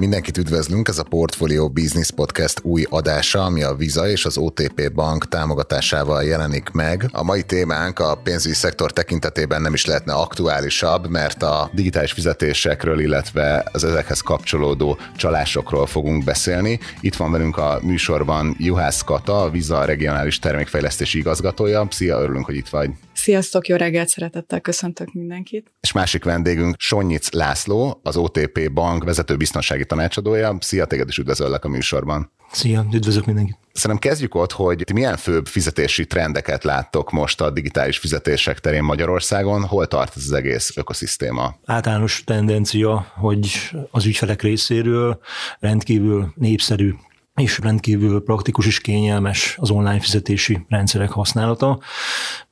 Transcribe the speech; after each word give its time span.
Mindenkit 0.00 0.38
üdvözlünk, 0.38 0.88
ez 0.88 0.98
a 0.98 1.02
Portfolio 1.02 1.68
Business 1.68 2.10
Podcast 2.10 2.60
új 2.62 2.84
adása, 2.88 3.44
ami 3.44 3.62
a 3.62 3.74
Visa 3.74 4.08
és 4.08 4.24
az 4.24 4.36
OTP 4.36 4.92
Bank 4.92 5.28
támogatásával 5.28 6.24
jelenik 6.24 6.70
meg. 6.70 7.08
A 7.12 7.22
mai 7.22 7.42
témánk 7.42 7.98
a 7.98 8.20
pénzügyi 8.22 8.54
szektor 8.54 8.92
tekintetében 8.92 9.62
nem 9.62 9.74
is 9.74 9.84
lehetne 9.84 10.12
aktuálisabb, 10.12 11.08
mert 11.08 11.42
a 11.42 11.70
digitális 11.72 12.12
fizetésekről, 12.12 13.00
illetve 13.00 13.68
az 13.72 13.84
ezekhez 13.84 14.20
kapcsolódó 14.20 14.98
csalásokról 15.16 15.86
fogunk 15.86 16.24
beszélni. 16.24 16.78
Itt 17.00 17.16
van 17.16 17.32
velünk 17.32 17.56
a 17.56 17.78
műsorban 17.82 18.56
Juhász 18.58 19.02
Kata, 19.02 19.42
a 19.42 19.50
Visa 19.50 19.84
regionális 19.84 20.38
termékfejlesztési 20.38 21.18
igazgatója. 21.18 21.86
Szia, 21.90 22.20
örülünk, 22.20 22.44
hogy 22.44 22.56
itt 22.56 22.68
vagy. 22.68 22.90
Sziasztok, 23.12 23.68
jó 23.68 23.76
reggelt, 23.76 24.08
szeretettel 24.08 24.60
köszöntök 24.60 25.12
mindenkit. 25.12 25.72
És 25.80 25.92
másik 25.92 26.24
vendégünk 26.24 26.74
Sonyic 26.78 27.30
László, 27.30 28.00
az 28.02 28.16
OTP 28.16 28.72
Bank 28.72 29.04
vezető 29.04 29.36
biztonsági 29.36 29.84
tanácsadója. 29.88 30.56
Szia, 30.60 30.84
téged 30.84 31.08
is 31.08 31.18
üdvözöllek 31.18 31.64
a 31.64 31.68
műsorban. 31.68 32.30
Szia, 32.52 32.86
üdvözlök 32.92 33.26
mindenkit. 33.26 33.56
Szerintem 33.72 34.10
kezdjük 34.10 34.34
ott, 34.34 34.52
hogy 34.52 34.82
ti 34.84 34.92
milyen 34.92 35.16
főbb 35.16 35.46
fizetési 35.46 36.06
trendeket 36.06 36.64
láttok 36.64 37.10
most 37.10 37.40
a 37.40 37.50
digitális 37.50 37.98
fizetések 37.98 38.58
terén 38.58 38.82
Magyarországon, 38.82 39.64
hol 39.64 39.86
tart 39.86 40.16
ez 40.16 40.22
az 40.22 40.32
egész 40.32 40.76
ökoszisztéma? 40.76 41.54
Általános 41.64 42.22
tendencia, 42.24 43.12
hogy 43.14 43.70
az 43.90 44.06
ügyfelek 44.06 44.42
részéről 44.42 45.20
rendkívül 45.60 46.32
népszerű 46.34 46.94
és 47.34 47.58
rendkívül 47.58 48.22
praktikus 48.22 48.66
és 48.66 48.80
kényelmes 48.80 49.56
az 49.60 49.70
online 49.70 50.00
fizetési 50.00 50.66
rendszerek 50.68 51.10
használata. 51.10 51.80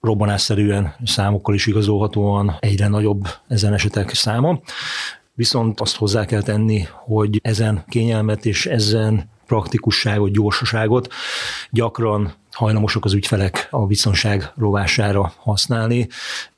Robbanásszerűen 0.00 0.94
számokkal 1.04 1.54
is 1.54 1.66
igazolhatóan 1.66 2.56
egyre 2.60 2.88
nagyobb 2.88 3.28
ezen 3.48 3.72
esetek 3.72 4.14
száma. 4.14 4.60
Viszont 5.36 5.80
azt 5.80 5.96
hozzá 5.96 6.24
kell 6.24 6.42
tenni, 6.42 6.86
hogy 6.92 7.40
ezen 7.42 7.84
kényelmet 7.88 8.46
és 8.46 8.66
ezen 8.66 9.30
praktikusságot, 9.46 10.30
gyorsaságot 10.30 11.12
gyakran 11.70 12.34
hajlamosak 12.52 13.04
az 13.04 13.12
ügyfelek 13.12 13.68
a 13.70 13.86
biztonság 13.86 14.52
rovására 14.56 15.32
használni. 15.36 16.08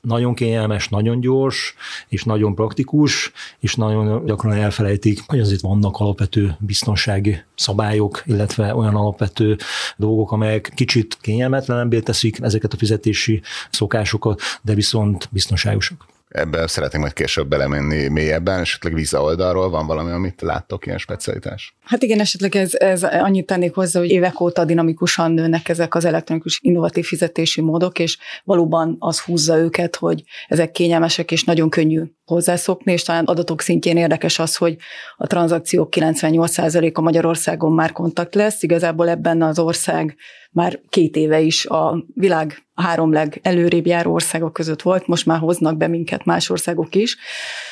Nagyon 0.01 0.33
kényelmes, 0.33 0.89
nagyon 0.89 1.19
gyors, 1.19 1.75
és 2.07 2.23
nagyon 2.23 2.55
praktikus, 2.55 3.31
és 3.59 3.75
nagyon 3.75 4.25
gyakran 4.25 4.53
elfelejtik, 4.53 5.23
hogy 5.27 5.39
azért 5.39 5.61
vannak 5.61 5.97
alapvető 5.97 6.55
biztonsági 6.59 7.43
szabályok, 7.55 8.23
illetve 8.25 8.75
olyan 8.75 8.95
alapvető 8.95 9.57
dolgok, 9.97 10.31
amelyek 10.31 10.71
kicsit 10.75 11.17
kényelmetlenebbé 11.21 11.99
teszik 11.99 12.41
ezeket 12.41 12.73
a 12.73 12.77
fizetési 12.77 13.41
szokásokat, 13.69 14.41
de 14.61 14.73
viszont 14.73 15.29
biztonságosak. 15.31 16.05
Ebben 16.29 16.67
szeretnénk 16.67 17.03
majd 17.03 17.15
később 17.15 17.47
belemenni 17.47 18.07
mélyebben, 18.07 18.59
esetleg 18.59 18.93
víza 18.93 19.21
oldalról 19.21 19.69
van 19.69 19.85
valami, 19.85 20.11
amit 20.11 20.41
láttok, 20.41 20.85
ilyen 20.85 20.97
specialitás? 20.97 21.75
Hát 21.83 22.03
igen, 22.03 22.19
esetleg 22.19 22.55
ez, 22.55 22.73
ez 22.73 23.03
annyit 23.03 23.45
tennék 23.45 23.73
hozzá, 23.73 23.99
hogy 23.99 24.09
évek 24.09 24.39
óta 24.39 24.65
dinamikusan 24.65 25.31
nőnek 25.31 25.69
ezek 25.69 25.95
az 25.95 26.05
elektronikus 26.05 26.59
innovatív 26.63 27.05
fizetési 27.05 27.61
módok, 27.61 27.99
és 27.99 28.17
valóban 28.43 28.95
az 28.99 29.19
húzza 29.19 29.57
őket, 29.57 29.95
hogy 29.95 30.23
ezek 30.47 30.71
kényelmesek 30.71 31.31
és 31.31 31.43
nagyon 31.43 31.69
könnyű 31.69 32.01
hozzászokni, 32.29 32.91
és 32.91 33.03
talán 33.03 33.25
adatok 33.25 33.61
szintjén 33.61 33.97
érdekes 33.97 34.39
az, 34.39 34.55
hogy 34.55 34.75
a 35.17 35.27
tranzakciók 35.27 35.93
98%-a 35.95 37.01
Magyarországon 37.01 37.71
már 37.71 37.91
kontakt 37.91 38.35
lesz, 38.35 38.63
igazából 38.63 39.09
ebben 39.09 39.41
az 39.41 39.59
ország 39.59 40.15
már 40.51 40.79
két 40.89 41.15
éve 41.15 41.39
is 41.39 41.65
a 41.65 42.05
világ 42.13 42.67
három 42.75 43.13
legelőrébb 43.13 43.85
járó 43.85 44.13
országok 44.13 44.53
között 44.53 44.81
volt, 44.81 45.07
most 45.07 45.25
már 45.25 45.39
hoznak 45.39 45.77
be 45.77 45.87
minket 45.87 46.25
más 46.25 46.49
országok 46.49 46.95
is. 46.95 47.17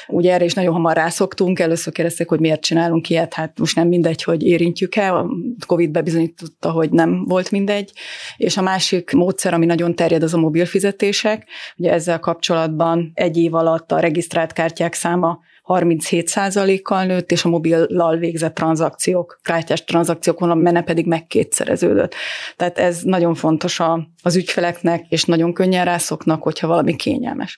Ugye 0.08 0.34
erre 0.34 0.46
is 0.46 0.54
nagyon 0.54 0.74
hamar 0.74 0.96
rászoktunk, 0.96 1.60
először 1.60 1.94
kérdezték, 1.94 2.30
hogy 2.30 2.40
miért 2.40 2.62
csinálunk 2.62 3.10
ilyet, 3.10 3.34
hát 3.34 3.60
most 3.60 3.76
nem 3.76 3.88
mindegy, 3.88 4.24
hogy 4.24 4.44
érintjük-e, 4.44 5.14
a 5.14 5.30
Covid 5.66 5.92
bebizonyította, 5.92 6.72
hogy 6.72 6.90
nem 6.90 7.26
volt 7.26 7.52
mindegy. 7.52 7.92
És 8.38 8.58
a 8.58 8.62
másik 8.62 9.12
módszer, 9.12 9.54
ami 9.54 9.66
nagyon 9.66 9.96
terjed, 9.96 10.24
az 10.24 10.34
a 10.34 10.38
mobil 10.38 10.66
fizetések. 10.66 11.48
Ugye 11.78 11.92
ezzel 11.92 12.20
kapcsolatban 12.20 13.12
egy 13.14 13.38
év 13.38 13.54
alatt 13.54 13.92
a 13.92 14.00
regisztrált 14.00 14.54
kártyák 14.54 14.94
száma 14.94 15.40
37%-kal 15.68 17.06
nőtt, 17.06 17.32
és 17.32 17.44
a 17.44 17.50
mobillal 17.50 18.18
végzett 18.18 18.56
tranzakciók, 18.56 19.40
kártyás 19.44 19.84
tranzakciókon 19.84 20.50
a 20.50 20.56
mene 20.56 20.82
pedig 20.82 21.06
megkétszereződött. 21.06 22.16
Tehát 22.56 22.78
ez 22.78 23.02
nagyon 23.02 23.36
fontos 23.36 23.80
a, 23.80 24.08
az 24.22 24.36
ügyfeleknek, 24.36 25.06
és 25.10 25.24
nagyon 25.24 25.54
könnyen 25.54 25.86
rászoknak, 25.86 26.44
hogyha 26.44 26.68
valami 26.68 26.96
kényelmes. 26.96 27.58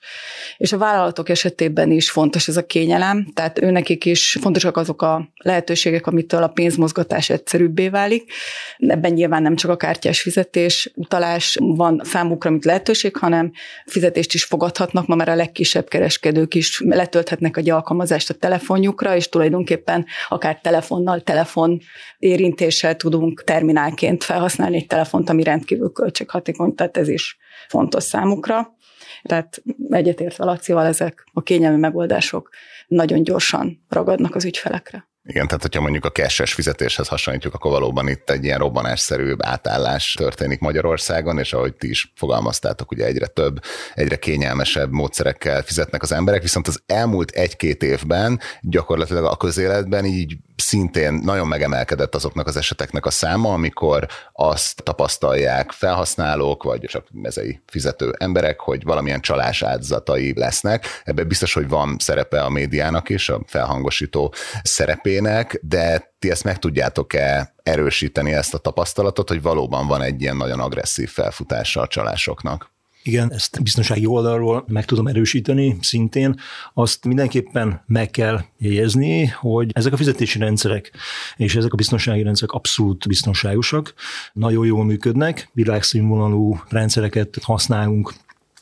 És 0.58 0.72
a 0.72 0.78
vállalatok 0.78 1.30
esetében 1.30 1.92
is 1.92 2.12
fontos 2.12 2.48
ez 2.48 2.58
a 2.58 2.66
kényelem, 2.66 3.28
tehát 3.34 3.62
őnekik 3.62 4.06
is 4.06 4.38
fontosak 4.42 4.78
azok 4.78 5.02
a 5.02 5.30
lehetőségek, 5.36 6.08
amitől 6.08 6.44
a 6.44 6.48
pénzmozgatás 6.48 7.30
egyszerűbbé 7.30 7.90
válik. 7.90 8.32
Ebben 8.78 9.12
nyilván 9.12 9.42
nem 9.42 9.56
csak 9.56 9.72
a 9.72 9.78
kártyás 9.78 10.22
fizetés, 10.22 10.92
utalás 10.96 11.58
van 11.60 12.02
számukra, 12.04 12.50
mint 12.50 12.66
lehetőség, 12.66 13.18
hanem 13.18 13.52
fizetést 13.86 14.34
is 14.34 14.44
fogadhatnak, 14.44 15.08
ma 15.08 15.16
már 15.16 15.30
a 15.30 15.36
legkisebb 15.36 15.88
kereskedők 15.88 16.56
is 16.56 16.82
letölthetnek 16.86 17.58
egy 17.58 17.70
alkalmat 17.70 17.99
alkalmazást 18.00 18.30
a 18.30 18.34
telefonjukra, 18.34 19.16
és 19.16 19.30
tulajdonképpen 19.30 20.06
akár 20.30 20.60
telefonnal, 20.62 21.22
telefon 21.22 21.80
érintéssel 22.20 22.96
tudunk 22.96 23.44
terminálként 23.44 24.24
felhasználni 24.24 24.76
egy 24.76 24.88
telefont, 24.88 25.30
ami 25.30 25.44
rendkívül 25.44 25.92
költséghatékony, 25.92 26.76
tehát 26.76 26.98
ez 26.98 27.08
is 27.08 27.38
fontos 27.68 28.04
számukra. 28.04 28.78
Tehát 29.24 29.64
egyetértve 29.90 30.46
Lacival 30.46 30.86
ezek 30.86 31.24
a 31.34 31.42
kényelmi 31.42 31.80
megoldások 31.80 32.50
nagyon 32.88 33.24
gyorsan 33.24 33.86
ragadnak 33.90 34.36
az 34.36 34.46
ügyfelekre. 34.46 35.09
Igen, 35.24 35.48
tehát 35.48 35.62
hogyha 35.62 35.82
mondjuk 35.82 36.06
a 36.06 36.12
cash 36.12 36.46
fizetéshez 36.46 37.08
hasonlítjuk, 37.08 37.54
akkor 37.54 37.72
valóban 37.72 38.08
itt 38.08 38.30
egy 38.30 38.44
ilyen 38.44 38.60
robbanásszerű 38.60 39.34
átállás 39.38 40.14
történik 40.14 40.60
Magyarországon, 40.60 41.38
és 41.38 41.54
ahogy 41.54 41.76
ti 41.76 41.90
is 41.90 42.12
fogalmaztátok, 42.16 42.92
ugye 42.92 43.06
egyre 43.06 43.28
több, 43.28 43.60
egyre 43.94 44.16
kényelmesebb 44.16 44.92
módszerekkel 44.92 45.62
fizetnek 45.62 46.02
az 46.02 46.12
emberek, 46.12 46.42
viszont 46.42 46.68
az 46.68 46.82
elmúlt 46.86 47.32
egy-két 47.32 47.84
évben 47.84 48.40
gyakorlatilag 48.62 49.26
a 49.26 49.38
közéletben 49.38 50.06
így 50.06 50.38
szintén 50.60 51.14
nagyon 51.14 51.48
megemelkedett 51.48 52.16
azoknak 52.16 52.48
az 52.48 52.58
eseteknek 52.58 53.06
a 53.06 53.10
száma, 53.10 53.54
amikor 53.54 54.08
azt 54.34 54.84
tapasztalják 54.84 55.72
felhasználók, 55.72 56.64
vagy 56.64 56.82
csak 56.82 57.08
mezei 57.12 57.62
fizető 57.68 58.14
emberek, 58.18 58.60
hogy 58.60 58.84
valamilyen 58.84 59.22
csalás 59.22 59.62
áldozatai 59.64 60.34
lesznek. 60.36 60.86
Ebben 61.04 61.28
biztos, 61.28 61.54
hogy 61.54 61.68
van 61.68 61.96
szerepe 62.00 62.42
a 62.42 62.50
médiának 62.50 63.10
is, 63.10 63.30
a 63.30 63.42
felhangosító 63.48 64.34
szerepének, 64.64 65.60
de 65.62 66.14
ti 66.20 66.32
ezt 66.32 66.44
meg 66.44 66.60
tudjátok-e 66.60 67.54
erősíteni 67.64 68.34
ezt 68.34 68.54
a 68.54 68.58
tapasztalatot, 68.58 69.30
hogy 69.30 69.42
valóban 69.42 69.88
van 69.88 70.02
egy 70.02 70.22
ilyen 70.22 70.38
nagyon 70.38 70.60
agresszív 70.60 71.10
felfutása 71.10 71.82
a 71.82 71.88
csalásoknak? 71.88 72.78
Igen, 73.04 73.34
ezt 73.34 73.64
biztonsági 73.64 74.06
oldalról 74.06 74.64
meg 74.68 74.86
tudom 74.86 75.08
erősíteni 75.08 75.78
szintén. 75.82 76.40
Azt 76.74 77.06
mindenképpen 77.06 77.84
meg 77.86 78.10
kell 78.10 78.42
jegyezni, 78.58 79.26
hogy 79.26 79.72
ezek 79.74 79.94
a 79.94 79.98
fizetési 79.98 80.40
rendszerek 80.40 80.92
és 81.36 81.56
ezek 81.56 81.74
a 81.74 81.76
biztonsági 81.76 82.24
rendszerek 82.24 82.52
abszolút 82.52 83.08
biztonságosak, 83.08 83.94
nagyon 84.34 84.66
jól 84.66 84.86
működnek, 84.86 85.50
világszínvonalú 85.54 86.60
rendszereket 86.70 87.38
használunk 87.42 88.14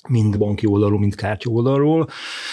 mind 0.07 0.37
banki 0.37 0.65
oldalról, 0.65 0.99
mind 0.99 1.15
kártya 1.15 1.49
oldalról. 1.49 2.09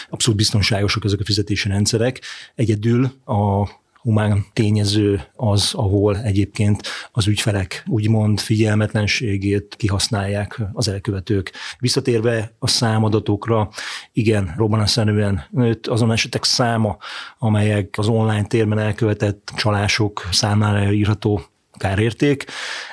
Abszolút 0.08 0.38
biztonságosak 0.38 1.04
ezek 1.04 1.20
a 1.20 1.24
fizetési 1.24 1.68
rendszerek. 1.68 2.20
Egyedül 2.54 3.12
a 3.24 3.68
humán 4.04 4.44
tényező 4.53 5.25
az, 5.37 5.70
ahol 5.75 6.22
egyébként 6.22 6.82
az 7.12 7.26
ügyfelek 7.26 7.84
úgymond 7.87 8.41
figyelmetlenségét 8.41 9.75
kihasználják 9.78 10.60
az 10.72 10.88
elkövetők. 10.88 11.53
Visszatérve 11.78 12.54
a 12.59 12.66
számadatokra, 12.66 13.69
igen, 14.12 14.54
robbanásszerűen 14.56 15.44
nőtt 15.50 15.87
azon 15.87 16.12
esetek 16.12 16.44
száma, 16.44 16.96
amelyek 17.38 17.94
az 17.99 18.08
online 18.08 18.44
térben 18.44 18.78
elkövetett 18.78 19.52
csalások 19.56 20.28
számára 20.31 20.93
írható 20.93 21.40
kárérték. 21.79 22.44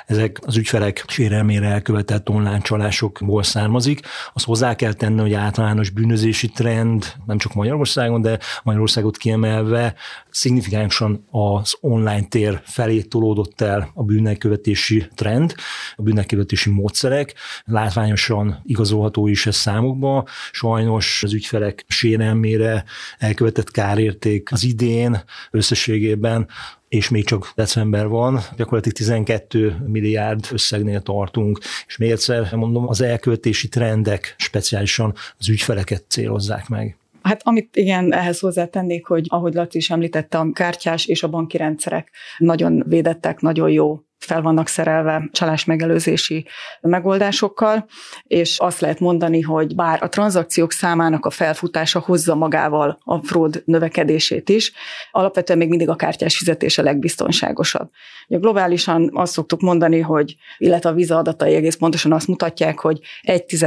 Ezek 0.06 0.38
az 0.46 0.56
ügyfelek 0.56 1.04
sérelmére 1.06 1.66
elkövetett 1.66 2.28
online 2.28 2.60
csalásokból 2.60 3.42
származik. 3.42 4.00
Azt 4.32 4.44
hozzá 4.44 4.74
kell 4.74 4.92
tenni, 4.92 5.20
hogy 5.20 5.32
általános 5.32 5.90
bűnözési 5.90 6.48
trend, 6.48 7.12
nem 7.26 7.38
csak 7.38 7.54
Magyarországon, 7.54 8.20
de 8.20 8.38
Magyarországot 8.62 9.16
kiemelve 9.16 9.94
szignifikánsan 10.30 11.26
az 11.30 11.76
online 11.80 12.26
tér 12.28 12.60
felé 12.64 13.00
tolódott 13.00 13.60
el 13.60 13.90
a 13.94 14.02
bűnelkövetési 14.02 15.06
trend, 15.14 15.54
a 15.96 16.02
bűnelkövetési 16.02 16.70
módszerek. 16.70 17.34
Látványosan 17.64 18.60
igazolható 18.64 19.26
is 19.26 19.46
ez 19.46 19.56
számukba. 19.56 20.24
Sajnos 20.52 21.22
az 21.22 21.32
ügyfelek 21.32 21.84
sérelmére 21.88 22.84
elkövetett 23.18 23.70
kárérték 23.70 24.52
az 24.52 24.64
idén 24.64 25.22
összességében 25.50 26.48
és 26.92 27.08
még 27.08 27.24
csak 27.24 27.52
december 27.54 28.08
van, 28.08 28.40
gyakorlatilag 28.56 28.96
12 28.96 29.76
milliárd 29.86 30.46
összegnél 30.52 31.00
tartunk, 31.00 31.58
és 31.86 31.96
még 31.96 32.10
egyszer 32.10 32.54
mondom, 32.54 32.88
az 32.88 33.00
elköltési 33.00 33.68
trendek 33.68 34.34
speciálisan 34.38 35.14
az 35.38 35.48
ügyfeleket 35.48 36.04
célozzák 36.08 36.68
meg. 36.68 36.96
Hát 37.22 37.40
amit 37.44 37.76
igen, 37.76 38.12
ehhez 38.12 38.38
hozzátennék, 38.38 39.06
hogy 39.06 39.26
ahogy 39.28 39.54
Laci 39.54 39.78
is 39.78 39.90
említette, 39.90 40.38
a 40.38 40.52
kártyás 40.52 41.06
és 41.06 41.22
a 41.22 41.28
banki 41.28 41.56
rendszerek 41.56 42.10
nagyon 42.38 42.84
védettek, 42.86 43.40
nagyon 43.40 43.70
jó 43.70 44.00
fel 44.24 44.42
vannak 44.42 44.68
szerelve 44.68 45.28
csalás 45.32 45.64
megelőzési 45.64 46.46
megoldásokkal, 46.80 47.86
és 48.22 48.58
azt 48.58 48.80
lehet 48.80 49.00
mondani, 49.00 49.40
hogy 49.40 49.74
bár 49.74 50.02
a 50.02 50.08
tranzakciók 50.08 50.72
számának 50.72 51.26
a 51.26 51.30
felfutása 51.30 51.98
hozza 52.00 52.34
magával 52.34 52.98
a 53.04 53.18
fraud 53.26 53.62
növekedését 53.64 54.48
is, 54.48 54.72
alapvetően 55.10 55.58
még 55.58 55.68
mindig 55.68 55.88
a 55.88 55.96
kártyás 55.96 56.36
fizetés 56.36 56.78
a 56.78 56.82
legbiztonságosabb. 56.82 57.90
Ugye 58.28 58.38
globálisan 58.38 59.10
azt 59.12 59.32
szoktuk 59.32 59.60
mondani, 59.60 60.00
hogy, 60.00 60.36
illetve 60.58 60.90
a 60.90 60.92
víza 60.92 61.16
adatai 61.16 61.54
egész 61.54 61.76
pontosan 61.76 62.12
azt 62.12 62.28
mutatják, 62.28 62.78
hogy 62.78 63.00
egy 63.22 63.60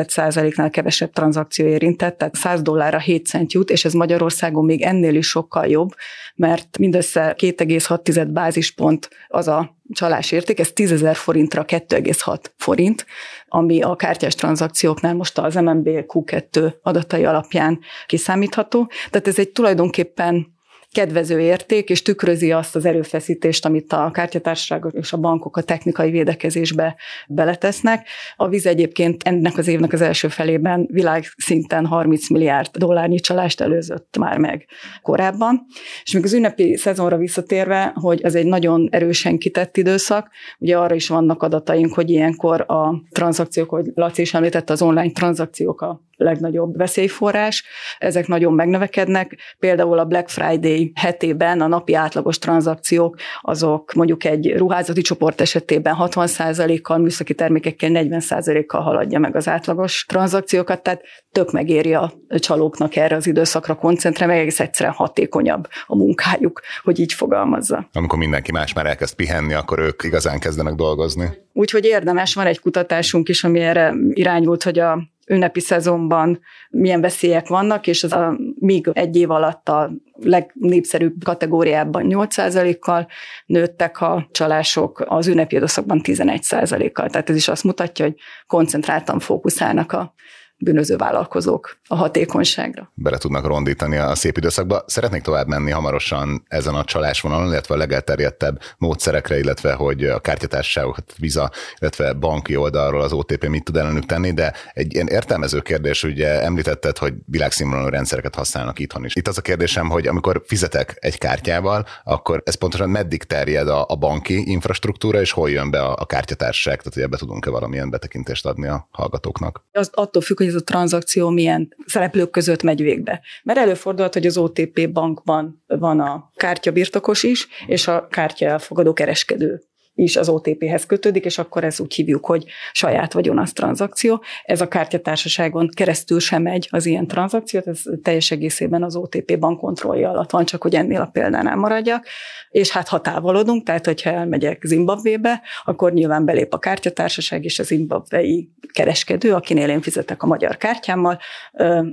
nál 0.56 0.70
kevesebb 0.70 1.12
tranzakció 1.12 1.66
érintett, 1.66 2.18
tehát 2.18 2.36
100 2.36 2.62
dollárra 2.62 3.00
7 3.00 3.26
cent 3.26 3.54
jut, 3.54 3.70
és 3.70 3.86
ez 3.86 3.94
Magyarországon 3.94 4.66
még 4.66 4.82
ennél 4.82 5.16
is 5.16 5.28
sokkal 5.28 5.66
jobb, 5.68 5.90
mert 6.36 6.78
mindössze 6.78 7.36
2,6 7.38 8.28
bázispont 8.30 9.10
az 9.28 9.48
a 9.48 9.76
csalás 9.90 10.32
érték, 10.32 10.60
ez 10.60 10.72
10 10.72 10.92
ezer 10.92 11.16
forintra 11.16 11.66
2,6 11.66 12.38
forint, 12.58 13.06
ami 13.48 13.82
a 13.82 13.96
kártyás 13.96 14.36
tranzakcióknál 14.36 15.14
most 15.14 15.38
az 15.38 15.56
MNB 15.56 15.88
Q2 15.88 16.74
adatai 16.82 17.26
alapján 17.26 17.80
kiszámítható. 18.06 18.92
Tehát 19.10 19.28
ez 19.28 19.40
egy 19.40 19.52
tulajdonképpen 19.52 20.55
kedvező 20.96 21.40
érték, 21.40 21.90
és 21.90 22.02
tükrözi 22.02 22.52
azt 22.52 22.76
az 22.76 22.86
erőfeszítést, 22.86 23.66
amit 23.66 23.94
a 23.94 24.10
kártyatársaságok 24.14 24.94
és 24.94 25.14
a 25.14 25.18
bankok 25.18 25.58
a 25.58 25.62
technikai 25.62 26.12
védekezésbe 26.12 26.96
beletesznek. 27.28 28.08
A 28.36 28.48
víz 28.48 28.66
egyébként 28.66 29.24
ennek 29.24 29.58
az 29.58 29.68
évnek 29.68 29.94
az 29.94 30.02
első 30.02 30.28
felében 30.28 30.88
világszinten 30.92 31.86
30 31.86 32.30
milliárd 32.30 32.78
dollárnyi 32.78 33.20
csalást 33.20 33.62
előzött 33.62 34.18
már 34.20 34.38
meg 34.38 34.66
korábban. 35.02 35.66
És 36.04 36.14
még 36.14 36.24
az 36.24 36.34
ünnepi 36.34 36.76
szezonra 36.78 37.18
visszatérve, 37.18 37.92
hogy 37.96 38.22
ez 38.22 38.36
egy 38.36 38.46
nagyon 38.46 38.88
erősen 38.92 39.38
kitett 39.38 39.78
időszak, 39.78 40.30
ugye 40.60 40.78
arra 40.78 40.96
is 40.96 41.08
vannak 41.08 41.44
adataink, 41.44 41.94
hogy 41.94 42.10
ilyenkor 42.10 42.62
a 42.68 43.04
tranzakciók, 43.12 43.70
hogy 43.70 43.86
Laci 43.94 44.22
is 44.22 44.34
említette, 44.34 44.74
az 44.74 44.82
online 44.82 45.12
tranzakciók 45.12 45.82
a 45.82 46.04
legnagyobb 46.16 46.78
veszélyforrás. 46.78 47.64
Ezek 47.98 48.28
nagyon 48.28 48.54
megnövekednek. 48.54 49.38
Például 49.60 50.00
a 50.00 50.06
Black 50.06 50.30
Friday 50.30 50.92
hetében 50.96 51.62
a 51.62 51.68
napi 51.68 51.94
átlagos 51.94 52.40
tranzakciók 52.40 53.16
azok 53.42 53.94
mondjuk 53.94 54.24
egy 54.24 54.58
ruházati 54.58 55.02
csoport 55.02 55.42
esetében 55.42 55.96
60%-kal, 56.00 56.98
műszaki 56.98 57.34
termékekkel 57.34 57.90
40%-kal 57.94 58.82
haladja 58.82 59.20
meg 59.20 59.36
az 59.36 59.48
átlagos 59.48 60.06
tranzakciókat, 60.08 60.84
tehát 60.84 61.02
tök 61.32 61.52
megéri 61.52 61.94
a 61.94 62.14
csalóknak 62.28 62.96
erre 62.96 63.16
az 63.16 63.28
időszakra 63.28 63.76
koncentrálni, 63.76 64.34
meg 64.34 64.42
egész 64.42 64.60
egyszerűen 64.60 64.96
hatékonyabb 64.96 65.68
a 65.86 65.96
munkájuk, 65.96 66.62
hogy 66.84 67.00
így 67.00 67.14
fogalmazza. 67.14 67.90
Amikor 67.94 68.20
mindenki 68.20 68.52
más 68.52 68.74
már 68.74 68.86
elkezd 68.86 69.16
pihenni, 69.16 69.54
akkor 69.54 69.80
ők 69.80 70.04
igazán 70.04 70.40
kezdenek 70.40 70.74
dolgozni. 70.74 71.44
Úgyhogy 71.54 71.86
érdemes, 71.86 72.34
van 72.34 72.46
egy 72.46 72.60
kutatásunk 72.60 73.30
is, 73.30 73.44
ami 73.44 73.60
erre 73.60 73.94
irányult, 74.10 74.64
hogy 74.64 74.80
a 74.80 75.14
ünnepi 75.26 75.60
szezonban 75.60 76.40
milyen 76.70 77.02
veszélyek 77.02 77.48
vannak, 77.48 77.88
és 77.88 78.04
az 78.04 78.12
a, 78.12 78.38
még 78.60 78.90
egy 78.94 79.16
év 79.16 79.32
alatt 79.32 79.70
a 79.70 79.92
legnépszerűbb 80.14 81.24
kategóriában 81.24 82.06
8%-kal 82.10 83.08
nőttek 83.46 84.02
a 84.02 84.28
csalások, 84.32 85.04
az 85.08 85.28
ünnepi 85.28 85.56
időszakban 85.56 86.02
11%-kal. 86.04 87.10
Tehát 87.10 87.30
ez 87.30 87.36
is 87.36 87.48
azt 87.48 87.64
mutatja, 87.64 88.06
hogy 88.06 88.16
koncentráltan 88.48 89.20
fókuszálnak 89.20 89.92
a 89.92 90.14
bűnöző 90.58 90.96
vállalkozók 90.96 91.78
a 91.88 91.96
hatékonyságra. 91.96 92.92
Bele 92.94 93.18
tudnak 93.18 93.46
rondítani 93.46 93.98
a 93.98 94.16
szép 94.16 94.38
időszakba. 94.38 94.84
Szeretnék 94.88 95.22
tovább 95.22 95.48
menni 95.48 95.72
hamarosan 95.72 96.44
ezen 96.48 96.76
a 96.76 96.84
csalásvonalon, 96.84 97.48
illetve 97.48 97.74
a 97.76 97.78
legelterjedtebb 97.78 98.60
módszerekre, 98.78 99.40
illetve 99.40 99.74
hogy 99.74 100.06
a 100.06 100.20
kártyatársaságokat, 100.20 101.14
Visa, 101.18 101.52
illetve 101.80 102.14
banki 102.14 102.56
oldalról 102.56 103.02
az 103.02 103.14
OTP 103.14 103.48
mit 103.48 103.64
tud 103.64 103.78
ellenük 103.78 104.06
tenni, 104.06 104.34
de 104.34 104.54
egy 104.74 104.94
ilyen 104.94 105.08
értelmező 105.08 105.60
kérdés, 105.60 106.04
ugye 106.04 106.42
említetted, 106.42 106.98
hogy 106.98 107.14
világszínvonalú 107.26 107.90
rendszereket 107.90 108.36
használnak 108.36 108.80
itthon 108.80 109.06
is. 109.06 109.16
Itt 109.16 109.28
az 109.28 109.38
a 109.38 109.42
kérdésem, 109.42 109.90
hogy 109.90 110.08
amikor 110.08 110.44
fizetek 110.46 110.98
egy 111.00 111.18
kártyával, 111.18 111.86
akkor 112.04 112.42
ez 112.46 112.56
pontosan 112.56 112.90
meddig 112.90 113.24
terjed 113.24 113.68
a, 113.68 113.86
a 113.88 113.96
banki 113.96 114.52
infrastruktúra, 114.52 115.20
és 115.20 115.32
hol 115.32 115.50
jön 115.50 115.72
be 115.72 115.82
a, 115.82 115.96
a 116.00 116.06
kártyatársaság, 116.06 116.78
tehát 116.78 116.94
hogy 116.94 117.04
ebbe 117.04 117.18
tudunk-e 117.18 117.50
valamilyen 117.50 117.90
betekintést 117.90 118.46
adni 118.46 118.68
a 118.68 118.88
hallgatóknak? 118.92 119.64
Az 119.72 119.90
attól 119.94 120.22
függ, 120.22 120.44
hogy 120.46 120.56
ez 120.56 120.62
a 120.62 120.64
tranzakció 120.64 121.30
milyen 121.30 121.76
szereplők 121.86 122.30
között 122.30 122.64
megy 122.64 122.82
végbe. 122.82 123.22
Mert 123.44 123.60
előfordulhat, 123.60 124.14
hogy 124.14 124.26
az 124.26 124.38
OTP 124.38 124.92
bankban 124.92 125.64
van 125.68 126.00
a 126.00 126.32
kártyabirtokos 126.36 127.24
is, 127.24 127.48
és 127.68 127.88
a 127.88 128.08
kártya 128.08 128.46
elfogadó 128.46 128.94
kereskedő 128.94 129.62
is 129.96 130.16
az 130.16 130.30
OTP-hez 130.30 130.86
kötődik, 130.86 131.26
és 131.26 131.38
akkor 131.38 131.64
ez 131.64 131.80
úgy 131.80 131.94
hívjuk, 131.94 132.26
hogy 132.26 132.46
saját 132.72 133.14
vagyonasz 133.14 133.54
tranzakció. 133.54 134.24
Ez 134.44 134.62
a 134.62 134.68
kártyatársaságon 134.68 135.70
keresztül 135.74 136.20
sem 136.20 136.42
megy 136.42 136.68
az 136.72 136.86
ilyen 136.86 137.08
tranzakciót, 137.08 137.68
ez 137.68 137.82
teljes 138.04 138.32
egészében 138.32 138.84
az 138.84 138.96
OTP 138.96 139.40
bank 139.40 139.60
kontrollja 139.60 140.10
alatt 140.10 140.32
van, 140.32 140.46
csak 140.46 140.62
hogy 140.62 140.76
ennél 140.76 141.02
a 141.02 141.10
példánál 141.14 141.56
maradjak. 141.56 142.06
És 142.50 142.72
hát 142.72 142.88
ha 142.88 143.02
távolodunk, 143.02 143.64
tehát 143.66 143.86
hogyha 143.86 144.10
elmegyek 144.10 144.64
Zimbabvébe, 144.64 145.42
akkor 145.66 145.94
nyilván 145.94 146.26
belép 146.26 146.54
a 146.54 146.60
kártyatársaság 146.60 147.44
és 147.44 147.60
a 147.60 147.64
zimbabvei 147.64 148.50
kereskedő, 148.72 149.34
akinél 149.34 149.70
én 149.70 149.82
fizetek 149.82 150.24
a 150.24 150.28
magyar 150.28 150.58
kártyámmal, 150.58 151.20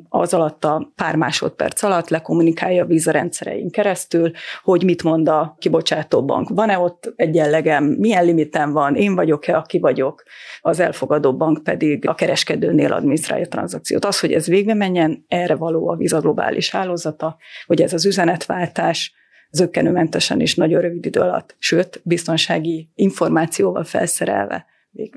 az 0.08 0.34
alatt 0.34 0.64
a 0.64 0.92
pár 0.94 1.16
másodperc 1.16 1.82
alatt 1.82 2.08
lekommunikálja 2.08 2.82
a 2.82 2.86
vízarendszereink 2.86 3.72
keresztül, 3.72 4.30
hogy 4.62 4.84
mit 4.84 5.02
mond 5.02 5.28
a 5.28 5.56
kibocsátó 5.58 6.24
bank. 6.24 6.48
Van-e 6.48 6.78
ott 6.78 7.12
egyenlegem, 7.16 7.91
milyen 7.98 8.24
limiten 8.24 8.72
van, 8.72 8.94
én 8.94 9.14
vagyok-e, 9.14 9.56
aki 9.56 9.78
vagyok, 9.78 10.22
az 10.60 10.80
elfogadó 10.80 11.36
bank 11.36 11.62
pedig 11.62 12.08
a 12.08 12.14
kereskedőnél 12.14 12.92
adminisztrálja 12.92 13.44
a 13.44 13.48
tranzakciót. 13.48 14.04
Az, 14.04 14.20
hogy 14.20 14.32
ez 14.32 14.46
végbe 14.46 14.74
menjen, 14.74 15.24
erre 15.28 15.54
való 15.54 15.88
a 15.88 15.96
Visa 15.96 16.20
globális 16.20 16.70
hálózata, 16.70 17.36
hogy 17.66 17.82
ez 17.82 17.92
az 17.92 18.06
üzenetváltás 18.06 19.14
zöggenőmentesen 19.50 20.40
is 20.40 20.54
nagyon 20.54 20.80
rövid 20.80 21.06
idő 21.06 21.20
alatt, 21.20 21.56
sőt, 21.58 22.00
biztonsági 22.04 22.90
információval 22.94 23.84
felszerelve 23.84 24.66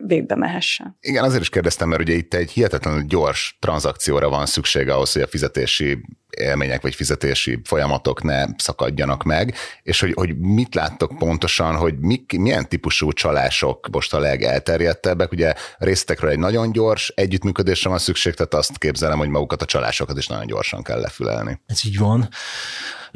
végbe 0.06 0.36
mehessen. 0.36 0.98
Igen, 1.02 1.24
azért 1.24 1.42
is 1.42 1.50
kérdeztem, 1.50 1.90
mert 1.90 2.02
ugye 2.02 2.14
itt 2.14 2.34
egy 2.34 2.52
hihetetlenül 2.52 3.02
gyors 3.02 3.58
tranzakcióra 3.60 4.30
van 4.30 4.46
szüksége 4.46 4.94
ahhoz, 4.94 5.14
hogy 5.14 5.22
a 5.22 5.28
fizetési 5.28 5.98
élmények 6.36 6.82
vagy 6.82 6.96
fizetési 6.96 7.60
folyamatok 7.64 8.24
ne 8.24 8.46
szakadjanak 8.58 9.24
meg, 9.24 9.56
és 9.84 10.00
hogy, 10.00 10.14
hogy 10.14 10.38
mit 10.38 10.76
láttok 10.76 11.18
pontosan, 11.18 11.76
hogy 11.76 12.00
mik, 12.00 12.38
milyen 12.38 12.70
típusú 12.70 13.12
csalások 13.12 13.88
most 13.92 14.14
a 14.14 14.20
legelterjedtebbek. 14.20 15.32
Ugye 15.32 15.50
a 15.50 15.86
részletekről 15.86 16.32
egy 16.32 16.40
nagyon 16.40 16.72
gyors 16.72 17.12
együttműködésre 17.16 17.90
van 17.90 18.00
szükség, 18.00 18.34
tehát 18.34 18.54
azt 18.54 18.78
képzelem, 18.78 19.18
hogy 19.18 19.30
magukat 19.30 19.62
a 19.62 19.66
csalásokat 19.66 20.18
is 20.18 20.28
nagyon 20.28 20.46
gyorsan 20.46 20.84
kell 20.84 21.00
lefülelni. 21.00 21.60
Ez 21.66 21.86
így 21.86 21.98
van. 21.98 22.30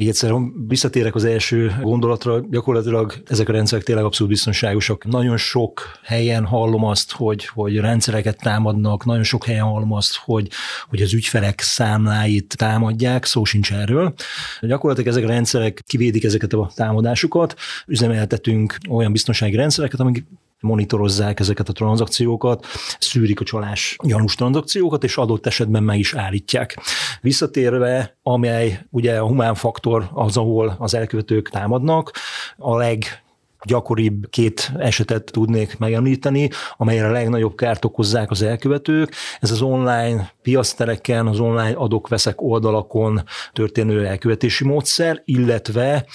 Még 0.00 0.08
egyszer 0.08 0.32
visszatérek 0.68 1.14
az 1.14 1.24
első 1.24 1.76
gondolatra, 1.82 2.40
gyakorlatilag 2.50 3.14
ezek 3.26 3.48
a 3.48 3.52
rendszerek 3.52 3.84
tényleg 3.84 4.04
abszolút 4.04 4.32
biztonságosak. 4.32 5.04
Nagyon 5.04 5.36
sok 5.36 5.98
helyen 6.02 6.44
hallom 6.44 6.84
azt, 6.84 7.12
hogy, 7.12 7.46
hogy 7.46 7.76
rendszereket 7.76 8.38
támadnak, 8.42 9.04
nagyon 9.04 9.22
sok 9.22 9.44
helyen 9.44 9.64
hallom 9.64 9.92
azt, 9.92 10.16
hogy, 10.16 10.48
hogy 10.88 11.02
az 11.02 11.14
ügyfelek 11.14 11.60
számláit 11.60 12.56
támadják, 12.56 13.24
szó 13.24 13.44
sincs 13.44 13.72
erről. 13.72 14.14
Gyakorlatilag 14.60 15.10
ezek 15.10 15.24
a 15.24 15.32
rendszerek 15.32 15.82
kivédik 15.86 16.24
ezeket 16.24 16.52
a 16.52 16.70
támadásokat, 16.74 17.54
üzemeltetünk 17.86 18.76
olyan 18.88 19.12
biztonsági 19.12 19.56
rendszereket, 19.56 20.00
amik 20.00 20.24
monitorozzák 20.60 21.40
ezeket 21.40 21.68
a 21.68 21.72
tranzakciókat, 21.72 22.66
szűrik 22.98 23.40
a 23.40 23.44
csalás 23.44 23.96
gyanús 24.02 24.34
tranzakciókat, 24.34 25.04
és 25.04 25.16
adott 25.16 25.46
esetben 25.46 25.82
meg 25.82 25.98
is 25.98 26.14
állítják. 26.14 26.78
Visszatérve, 27.20 28.18
amely 28.22 28.86
ugye 28.90 29.18
a 29.18 29.26
humán 29.26 29.54
faktor 29.54 30.10
az, 30.12 30.36
ahol 30.36 30.76
az 30.78 30.94
elkövetők 30.94 31.48
támadnak, 31.48 32.12
a 32.56 32.76
leg 32.76 33.22
gyakoribb 33.64 34.30
két 34.30 34.72
esetet 34.78 35.30
tudnék 35.32 35.78
megemlíteni, 35.78 36.50
amelyre 36.76 37.06
a 37.06 37.10
legnagyobb 37.10 37.54
kárt 37.54 37.84
okozzák 37.84 38.30
az 38.30 38.42
elkövetők. 38.42 39.14
Ez 39.40 39.50
az 39.50 39.62
online 39.62 40.32
piasztereken, 40.42 41.26
az 41.26 41.40
online 41.40 41.76
adok-veszek 41.76 42.42
oldalakon 42.42 43.22
történő 43.52 44.06
elkövetési 44.06 44.64
módszer, 44.64 45.22
illetve 45.24 46.06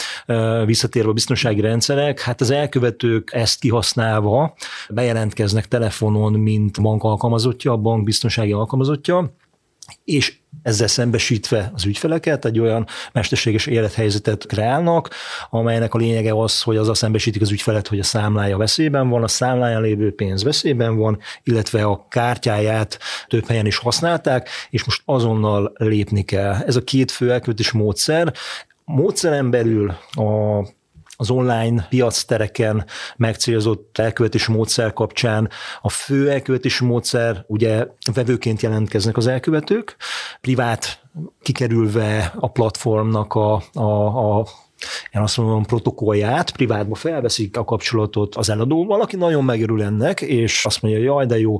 visszatérve 0.65 1.09
a 1.09 1.13
biztonsági 1.13 1.61
rendszerek, 1.61 2.19
hát 2.19 2.41
az 2.41 2.49
elkövetők 2.49 3.33
ezt 3.33 3.59
kihasználva 3.59 4.53
bejelentkeznek 4.89 5.67
telefonon, 5.67 6.33
mint 6.33 6.81
bank 6.81 7.03
alkalmazottja, 7.03 7.71
a 7.71 7.77
bank 7.77 8.03
biztonsági 8.03 8.51
alkalmazottja, 8.51 9.33
és 10.04 10.38
ezzel 10.62 10.88
szembesítve 10.88 11.72
az 11.74 11.86
ügyfeleket 11.86 12.46
egy 12.46 12.60
olyan 12.60 12.88
mesterséges 13.13 13.65
élethelyzetet 13.65 14.46
kreálnak, 14.46 15.10
amelynek 15.50 15.94
a 15.94 15.98
lényege 15.98 16.34
az, 16.34 16.62
hogy 16.62 16.77
az 16.77 16.89
a 16.89 16.94
szembesítik 16.94 17.42
az 17.42 17.51
ügyfelet, 17.51 17.88
hogy 17.88 18.00
a 18.00 18.04
számlája 18.04 18.58
veszélyben 18.58 19.10
van, 19.10 19.24
a 19.24 19.27
számláján 19.27 19.82
lévő 19.82 20.15
pénz 20.15 20.44
veszélyben 20.44 20.98
van, 20.98 21.20
illetve 21.44 21.84
a 21.84 22.08
kártyáját 22.10 23.00
több 23.27 23.46
helyen 23.46 23.65
is 23.65 23.77
használták, 23.77 24.50
és 24.70 24.84
most 24.84 25.01
azonnal 25.06 25.74
lépni 25.75 26.24
kell. 26.24 26.54
Ez 26.54 26.75
a 26.75 26.84
két 26.84 27.12
fő 27.12 27.32
elköltés 27.32 27.72
módszer. 27.72 28.34
Módszeren 28.86 29.50
belül 29.50 29.89
a 30.12 30.62
az 31.15 31.29
online 31.29 31.86
piactereken 31.89 32.86
megcélzott 33.17 33.98
elkövetési 33.98 34.51
módszer 34.51 34.93
kapcsán. 34.93 35.50
A 35.81 35.89
fő 35.89 36.29
elkövetési 36.29 36.86
módszer, 36.86 37.43
ugye 37.48 37.88
vevőként 38.13 38.62
jelentkeznek 38.62 39.17
az 39.17 39.27
elkövetők, 39.27 39.95
privát 40.41 41.03
kikerülve 41.41 42.34
a 42.39 42.51
platformnak 42.51 43.34
a, 43.34 43.63
a, 43.74 44.39
a 44.39 44.45
én 45.12 45.22
azt 45.22 45.38
mondom, 45.38 45.65
protokollját, 45.65 46.51
privátba 46.51 46.95
felveszik 46.95 47.57
a 47.57 47.63
kapcsolatot 47.63 48.36
az 48.36 48.50
eladóval, 48.50 49.01
aki 49.01 49.15
nagyon 49.15 49.43
megörül 49.43 49.84
ennek, 49.84 50.22
és 50.22 50.65
azt 50.65 50.81
mondja, 50.81 51.01
jaj, 51.01 51.25
de 51.25 51.39
jó, 51.39 51.57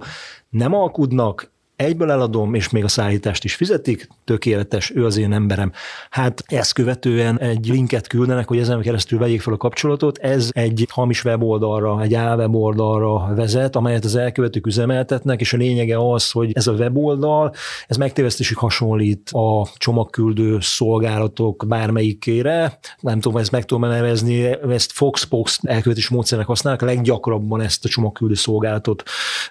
nem 0.50 0.74
alkudnak, 0.74 1.54
egyből 1.76 2.12
eladom, 2.12 2.54
és 2.54 2.70
még 2.70 2.84
a 2.84 2.88
szállítást 2.88 3.44
is 3.44 3.56
fizetik, 3.56 4.08
tökéletes, 4.24 4.92
ő 4.96 5.06
az 5.06 5.18
én 5.18 5.34
emberem. 5.34 5.72
Hát 6.10 6.44
ezt 6.46 6.74
követően 6.74 7.40
egy 7.40 7.68
linket 7.68 8.08
küldenek, 8.08 8.48
hogy 8.48 8.58
ezen 8.58 8.82
keresztül 8.82 9.20
vegyék 9.20 9.42
fel 9.42 9.54
a 9.54 9.58
kapcsolatot. 9.58 10.18
Ez 10.18 10.50
egy 10.52 10.88
hamis 10.92 11.24
weboldalra, 11.24 12.02
egy 12.02 12.14
álweboldalra 12.14 13.36
vezet, 13.36 13.76
amelyet 13.76 14.06
az 14.06 14.16
elkövetők 14.16 14.68
üzemeltetnek, 14.68 15.42
és 15.42 15.54
a 15.54 15.58
lényege 15.58 15.98
az, 15.98 16.32
hogy 16.32 16.52
ez 16.54 16.68
a 16.68 16.74
weboldal, 16.74 17.54
ez 17.88 17.98
megtévesztésig 17.98 18.58
hasonlít 18.58 19.30
a 19.30 19.68
csomagküldő 19.78 20.58
szolgálatok 20.62 21.66
bármelyikére. 21.68 22.80
Nem 23.00 23.20
tudom, 23.20 23.38
ezt 23.38 23.52
meg 23.52 23.66
tudom 23.66 23.90
nevezni, 23.90 24.44
ezt 24.70 24.92
Foxbox 24.92 25.60
elkövetés 25.64 26.10
módszernek 26.10 26.48
használnak, 26.48 26.82
leggyakrabban 26.82 27.62
ezt 27.62 27.86
a 27.86 27.90
csomagküldő 27.90 28.34
szolgálatot 28.34 29.04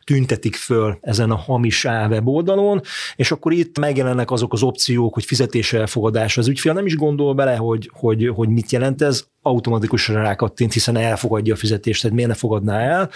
tüntetik 0.04 0.54
föl 0.54 0.98
ezen 1.00 1.30
a 1.30 1.36
hamis 1.36 1.84
álweb 1.84 2.13
weboldalon, 2.14 2.80
és 3.16 3.30
akkor 3.30 3.52
itt 3.52 3.78
megjelennek 3.78 4.30
azok 4.30 4.52
az 4.52 4.62
opciók, 4.62 5.14
hogy 5.14 5.24
fizetés 5.24 5.72
elfogadás. 5.72 6.38
Az 6.38 6.48
ügyfél 6.48 6.72
nem 6.72 6.86
is 6.86 6.96
gondol 6.96 7.34
bele, 7.34 7.56
hogy, 7.56 7.90
hogy, 7.92 8.30
hogy 8.34 8.48
mit 8.48 8.72
jelent 8.72 9.02
ez, 9.02 9.24
automatikusan 9.42 10.16
rákattint, 10.16 10.72
hiszen 10.72 10.96
elfogadja 10.96 11.54
a 11.54 11.56
fizetést, 11.56 12.00
tehát 12.00 12.16
miért 12.16 12.30
ne 12.30 12.36
fogadná 12.36 12.80
el. 12.80 13.10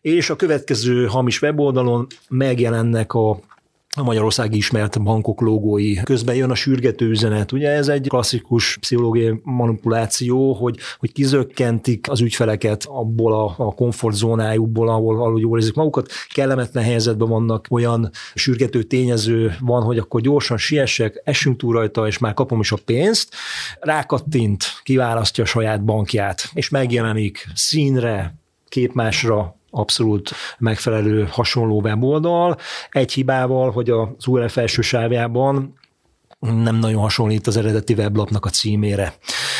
És 0.00 0.30
a 0.30 0.36
következő 0.36 1.06
hamis 1.06 1.42
weboldalon 1.42 2.06
megjelennek 2.28 3.14
a 3.14 3.40
a 3.96 4.02
magyarországi 4.02 4.56
ismert 4.56 5.02
bankok 5.02 5.40
logói. 5.40 5.94
Közben 5.94 6.34
jön 6.34 6.50
a 6.50 6.54
sürgető 6.54 7.08
üzenet. 7.08 7.52
Ugye 7.52 7.68
ez 7.68 7.88
egy 7.88 8.08
klasszikus 8.08 8.76
pszichológiai 8.80 9.40
manipuláció, 9.42 10.52
hogy, 10.52 10.78
hogy 10.98 11.12
kizökkentik 11.12 12.10
az 12.10 12.20
ügyfeleket 12.20 12.84
abból 12.88 13.32
a, 13.32 13.54
a 13.56 13.74
komfortzónájukból, 13.74 14.88
ahol, 14.88 15.16
ahol 15.16 15.40
jól 15.40 15.58
érzik 15.58 15.74
magukat. 15.74 16.10
Kellemetlen 16.28 16.84
helyzetben 16.84 17.28
vannak, 17.28 17.66
olyan 17.70 18.10
sürgető 18.34 18.82
tényező 18.82 19.56
van, 19.60 19.82
hogy 19.82 19.98
akkor 19.98 20.20
gyorsan 20.20 20.56
siessek, 20.56 21.20
esünk 21.24 21.56
túl 21.56 21.72
rajta, 21.72 22.06
és 22.06 22.18
már 22.18 22.34
kapom 22.34 22.60
is 22.60 22.72
a 22.72 22.78
pénzt. 22.84 23.34
Rákattint, 23.80 24.64
kiválasztja 24.82 25.44
a 25.44 25.46
saját 25.46 25.84
bankját, 25.84 26.50
és 26.52 26.68
megjelenik 26.68 27.46
színre, 27.54 28.34
képmásra, 28.68 29.59
abszolút 29.70 30.30
megfelelő 30.58 31.28
hasonló 31.30 31.80
weboldal. 31.80 32.56
Egy 32.90 33.12
hibával, 33.12 33.70
hogy 33.70 33.90
az 33.90 34.26
URL 34.26 34.46
felső 34.46 34.82
sávjában 34.82 35.78
nem 36.38 36.76
nagyon 36.76 37.00
hasonlít 37.00 37.46
az 37.46 37.56
eredeti 37.56 37.92
weblapnak 37.92 38.44
a 38.44 38.50
címére. 38.50 39.14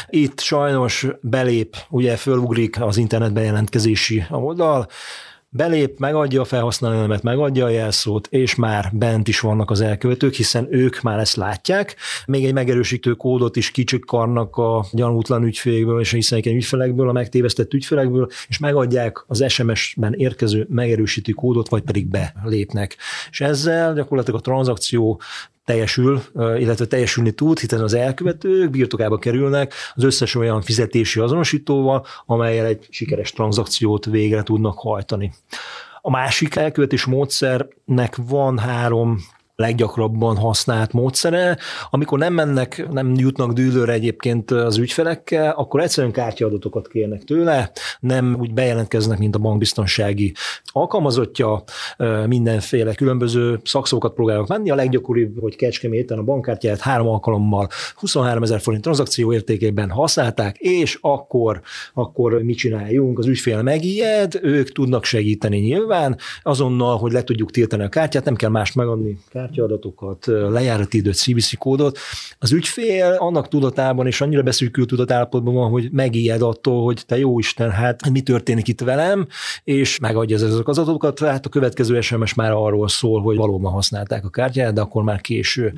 Itt 0.09 0.41
sajnos 0.41 1.07
belép, 1.21 1.77
ugye 1.89 2.17
fölugrik 2.17 2.81
az 2.81 2.97
internet 2.97 3.33
bejelentkezési 3.33 4.25
oldal, 4.31 4.89
belép, 5.53 5.99
megadja 5.99 6.41
a 6.41 6.45
felhasználó 6.45 7.01
nevet, 7.01 7.23
megadja 7.23 7.65
a 7.65 7.69
jelszót, 7.69 8.27
és 8.31 8.55
már 8.55 8.91
bent 8.93 9.29
is 9.29 9.41
vannak 9.41 9.71
az 9.71 9.81
elkövetők, 9.81 10.35
hiszen 10.35 10.67
ők 10.71 11.01
már 11.01 11.19
ezt 11.19 11.37
látják. 11.37 11.97
Még 12.27 12.45
egy 12.45 12.53
megerősítő 12.53 13.13
kódot 13.13 13.57
is 13.57 13.73
karnak 14.07 14.57
a 14.57 14.85
gyanútlan 14.93 15.45
ügyfélekből 15.45 16.01
és 16.01 16.13
a 16.13 16.17
hiszemeken 16.17 16.55
ügyfelekből, 16.55 17.09
a 17.09 17.13
megtévesztett 17.13 17.75
ügyfelekből, 17.75 18.29
és 18.49 18.59
megadják 18.59 19.25
az 19.27 19.45
SMS-ben 19.49 20.13
érkező 20.13 20.67
megerősítő 20.69 21.33
kódot, 21.33 21.69
vagy 21.69 21.83
pedig 21.83 22.09
belépnek. 22.09 22.97
És 23.31 23.41
ezzel 23.41 23.95
gyakorlatilag 23.95 24.41
a 24.41 24.43
tranzakció 24.43 25.21
teljesül, 25.71 26.23
illetve 26.35 26.85
teljesülni 26.85 27.31
tud, 27.31 27.59
hiszen 27.59 27.81
az 27.81 27.95
elkövetők 27.95 28.71
birtokába 28.71 29.19
kerülnek 29.19 29.75
az 29.95 30.05
összes 30.05 30.35
olyan 30.35 30.63
fizetési 30.63 31.21
azonosítóval, 31.21 32.07
amelyel 32.27 32.67
egy 32.67 32.87
sikeres 32.91 33.33
tranzakciót 33.33 34.05
végre 34.05 34.43
tudnak 34.43 34.79
hajtani. 34.79 35.33
A 36.03 36.11
másik 36.11 36.57
elkövetés 36.57 37.05
módszernek 37.05 38.17
van 38.17 38.59
három 38.59 39.19
leggyakrabban 39.61 40.37
használt 40.37 40.93
módszere. 40.93 41.59
Amikor 41.91 42.19
nem 42.19 42.33
mennek, 42.33 42.87
nem 42.91 43.15
jutnak 43.15 43.53
dűlőre 43.53 43.93
egyébként 43.93 44.51
az 44.51 44.77
ügyfelekkel, 44.77 45.51
akkor 45.51 45.81
egyszerűen 45.81 46.13
kártyaadatokat 46.13 46.89
kérnek 46.89 47.25
tőle, 47.25 47.71
nem 48.01 48.37
úgy 48.41 48.55
bejelentkeznek, 48.55 49.19
mint 49.19 49.35
a 49.35 49.39
bankbiztonsági 49.39 50.35
alkalmazottja, 50.65 51.63
mindenféle 52.27 52.95
különböző 52.95 53.61
szakszókat 53.65 54.15
próbálnak 54.15 54.47
menni. 54.47 54.71
A 54.71 54.75
leggyakoribb, 54.75 55.41
hogy 55.41 55.57
Kecskeméten 55.57 56.19
a 56.19 56.23
bankkártyát 56.23 56.81
három 56.81 57.09
alkalommal 57.09 57.69
23 57.95 58.43
ezer 58.43 58.61
forint 58.61 58.83
tranzakció 58.83 59.33
értékében 59.33 59.91
használták, 59.91 60.57
és 60.59 60.99
akkor, 61.01 61.61
akkor 61.95 62.43
mit 62.43 62.57
csináljunk? 62.57 63.19
Az 63.19 63.27
ügyfél 63.27 63.63
megijed, 63.63 64.39
ők 64.43 64.73
tudnak 64.73 65.05
segíteni 65.05 65.59
nyilván, 65.59 66.17
azonnal, 66.43 66.99
hogy 66.99 67.13
le 67.13 67.23
tudjuk 67.23 67.51
tiltani 67.51 67.83
a 67.83 67.89
kártyát, 67.89 68.25
nem 68.25 68.35
kell 68.35 68.51
mást 68.51 68.75
megadni, 68.75 69.19
kártyaadatokat, 69.51 70.27
lejárati 70.27 70.97
időt, 70.97 71.15
CBC 71.15 71.59
kódot. 71.59 71.99
Az 72.39 72.53
ügyfél 72.53 73.17
annak 73.19 73.49
tudatában 73.49 74.07
és 74.07 74.21
annyira 74.21 74.43
beszűkült 74.43 74.89
tudatállapotban 74.89 75.55
van, 75.55 75.71
hogy 75.71 75.89
megijed 75.93 76.43
attól, 76.43 76.85
hogy 76.85 77.03
te 77.07 77.19
jó 77.19 77.39
Isten, 77.39 77.71
hát 77.71 78.11
mi 78.11 78.21
történik 78.21 78.69
itt 78.69 78.81
velem, 78.81 79.27
és 79.65 79.99
megadja 79.99 80.37
ezek 80.37 80.69
az 80.69 80.79
adatokat, 80.79 81.19
hát 81.19 81.47
a 81.47 81.49
következő 81.49 82.01
SMS 82.01 82.35
már 82.35 82.53
arról 82.53 82.89
szól, 82.89 83.23
hogy 83.23 83.37
valóban 83.37 83.73
használták 83.73 84.25
a 84.25 84.31
kártyát, 84.31 84.73
de 84.73 84.81
akkor 84.81 85.03
már 85.03 85.21
késő. 85.21 85.73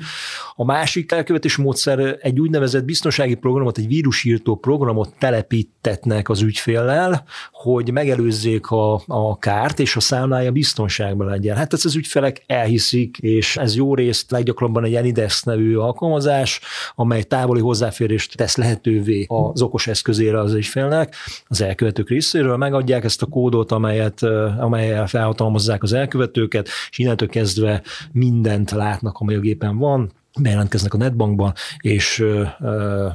A 0.55 0.65
másik 0.65 1.11
elkövetés 1.11 1.55
módszer 1.55 2.17
egy 2.21 2.39
úgynevezett 2.39 2.83
biztonsági 2.83 3.35
programot, 3.35 3.77
egy 3.77 3.87
vírusírtó 3.87 4.55
programot 4.55 5.13
telepítetnek 5.19 6.29
az 6.29 6.41
ügyféllel, 6.41 7.23
hogy 7.51 7.91
megelőzzék 7.91 8.67
a, 8.67 9.01
a 9.05 9.37
kárt, 9.37 9.79
és 9.79 9.95
a 9.95 9.99
számlája 9.99 10.51
biztonságban 10.51 11.27
legyen. 11.27 11.55
Hát 11.55 11.73
ezt 11.73 11.85
az 11.85 11.95
ügyfelek 11.95 12.43
elhiszik, 12.47 13.17
és 13.17 13.57
ez 13.63 13.75
jó 13.75 13.95
részt 13.95 14.31
leggyakrabban 14.31 14.83
egy 14.83 14.95
Enidex 14.95 15.43
nevű 15.43 15.75
alkalmazás, 15.75 16.61
amely 16.95 17.23
távoli 17.23 17.61
hozzáférést 17.61 18.37
tesz 18.37 18.55
lehetővé 18.55 19.25
az 19.27 19.61
okos 19.61 19.87
eszközére 19.87 20.39
az 20.39 20.53
ügyfélnek, 20.53 21.15
az 21.47 21.61
elkövetők 21.61 22.09
részéről, 22.09 22.57
megadják 22.57 23.03
ezt 23.03 23.21
a 23.21 23.25
kódot, 23.25 23.71
amelyet, 23.71 24.23
amelyel 24.59 25.07
felhatalmazzák 25.07 25.83
az 25.83 25.93
elkövetőket, 25.93 26.69
és 26.89 26.97
innentől 26.97 27.29
kezdve 27.29 27.81
mindent 28.11 28.71
látnak, 28.71 29.17
amely 29.17 29.35
a 29.35 29.39
gépen 29.39 29.77
van, 29.77 30.11
bejelentkeznek 30.39 30.93
a 30.93 30.97
netbankban, 30.97 31.53
és 31.79 32.25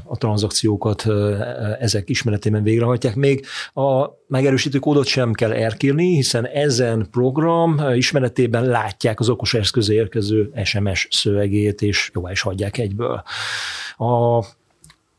a 0.04 0.16
tranzakciókat 0.18 1.06
ezek 1.80 2.08
ismeretében 2.08 2.62
végrehajtják. 2.62 3.14
Még 3.14 3.46
a 3.74 4.06
megerősítő 4.26 4.78
kódot 4.78 5.06
sem 5.06 5.32
kell 5.32 5.52
elkírni, 5.52 6.14
hiszen 6.14 6.46
ezen 6.46 7.06
program 7.10 7.80
ismeretében 7.94 8.64
látják 8.64 9.20
az 9.20 9.28
okos 9.28 9.54
eszközé 9.54 9.94
érkező 9.94 10.52
SMS 10.64 11.08
szövegét, 11.10 11.82
és 11.82 12.10
jóvá 12.14 12.30
is 12.30 12.40
hagyják 12.40 12.78
egyből. 12.78 13.22
A 13.96 14.44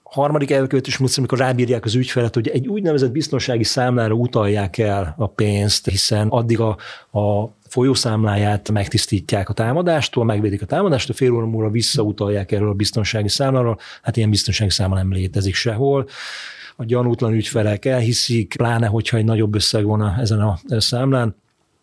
harmadik 0.10 0.51
elkövetés 0.51 0.98
módszer, 0.98 1.20
amikor 1.20 1.38
rábírják 1.38 1.86
az 1.86 1.96
ügyfelet, 1.96 2.34
hogy 2.34 2.48
egy 2.48 2.68
úgynevezett 2.68 3.12
biztonsági 3.12 3.63
számlára 3.63 4.13
utalják 4.13 4.78
el 4.78 5.16
a 5.18 5.28
pénzt, 5.28 5.89
hiszen 5.89 6.28
addig 6.28 6.60
a, 6.60 6.78
a 7.20 7.54
folyószámláját 7.68 8.72
megtisztítják 8.72 9.50
a 9.50 9.54
támadástól, 9.54 10.25
megvédik 10.25 10.62
a 10.62 10.66
támadást, 10.66 11.10
a 11.10 11.13
fél 11.13 11.34
óra 11.34 11.46
múlva 11.46 11.70
visszautalják 11.70 12.51
erről 12.51 12.70
a 12.70 12.74
biztonsági 12.74 13.30
számláról, 13.30 13.80
hát 14.01 14.18
ilyen 14.18 14.30
biztonsági 14.30 14.72
számla 14.72 14.96
nem 14.96 15.12
létezik 15.12 15.56
sehol. 15.56 16.08
A 16.75 16.86
gyanútlan 16.86 17.34
ügyfelek 17.34 17.86
elhiszik, 17.86 18.54
pláne 18.58 18.88
hogyha 18.88 19.18
egy 19.18 19.25
nagyobb 19.25 19.56
összeg 19.56 19.86
van 19.86 20.16
ezen 20.20 20.39
a 20.39 20.60
számlán, 20.68 21.36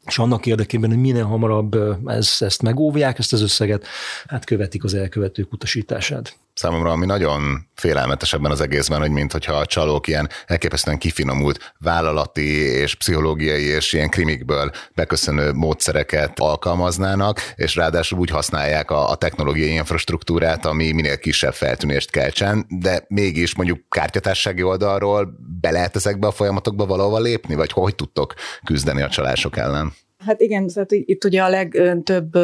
és 0.07 0.19
annak 0.19 0.47
érdekében, 0.47 0.91
hogy 0.91 0.99
minél 0.99 1.25
hamarabb 1.25 1.79
ez, 2.07 2.37
ezt 2.39 2.63
megóvják, 2.63 3.19
ezt 3.19 3.33
az 3.33 3.43
összeget, 3.43 3.87
hát 4.27 4.45
követik 4.45 4.85
az 4.85 4.95
elkövetők 4.95 5.53
utasítását. 5.53 6.37
Számomra, 6.57 6.91
ami 6.91 7.07
nagyon 7.07 7.67
félelmetes 7.75 8.33
ebben 8.33 8.51
az 8.51 8.61
egészben, 8.61 9.01
hogy 9.01 9.11
mint 9.11 9.33
hogyha 9.33 9.53
a 9.53 9.67
csalók 9.67 10.07
ilyen 10.07 10.29
elképesztően 10.47 10.99
kifinomult 10.99 11.75
vállalati 11.79 12.57
és 12.57 12.95
pszichológiai 12.95 13.63
és 13.63 13.93
ilyen 13.93 14.11
krimikből 14.11 14.71
beköszönő 14.95 15.53
módszereket 15.53 16.41
alkalmaznának, 16.41 17.41
és 17.57 17.77
ráadásul 17.77 18.19
úgy 18.19 18.31
használják 18.31 18.91
a, 18.91 19.11
a 19.11 19.15
technológiai 19.15 19.73
infrastruktúrát, 19.73 20.67
ami 20.67 20.93
minél 20.93 21.19
kisebb 21.19 21.53
feltűnést 21.53 22.11
keltsen, 22.11 22.67
de 22.69 23.05
mégis 23.09 23.57
mondjuk 23.57 23.89
kártyatársági 23.89 24.63
oldalról 24.63 25.29
be 25.61 25.71
lehet 25.71 25.97
ezekbe 25.97 26.27
a 26.27 26.33
folyamatokba 26.33 26.87
valahova 26.87 27.19
lépni, 27.19 27.55
vagy 27.55 27.73
hogy 27.73 27.95
tudtok 27.95 28.35
küzdeni 28.65 29.03
a 29.03 29.09
csalások 29.09 29.57
ellen? 29.57 29.93
Hát 30.27 30.41
igen, 30.41 30.67
tehát 30.67 30.93
itt 30.93 31.25
ugye 31.25 31.43
a 31.43 31.49
legtöbb 31.49 32.39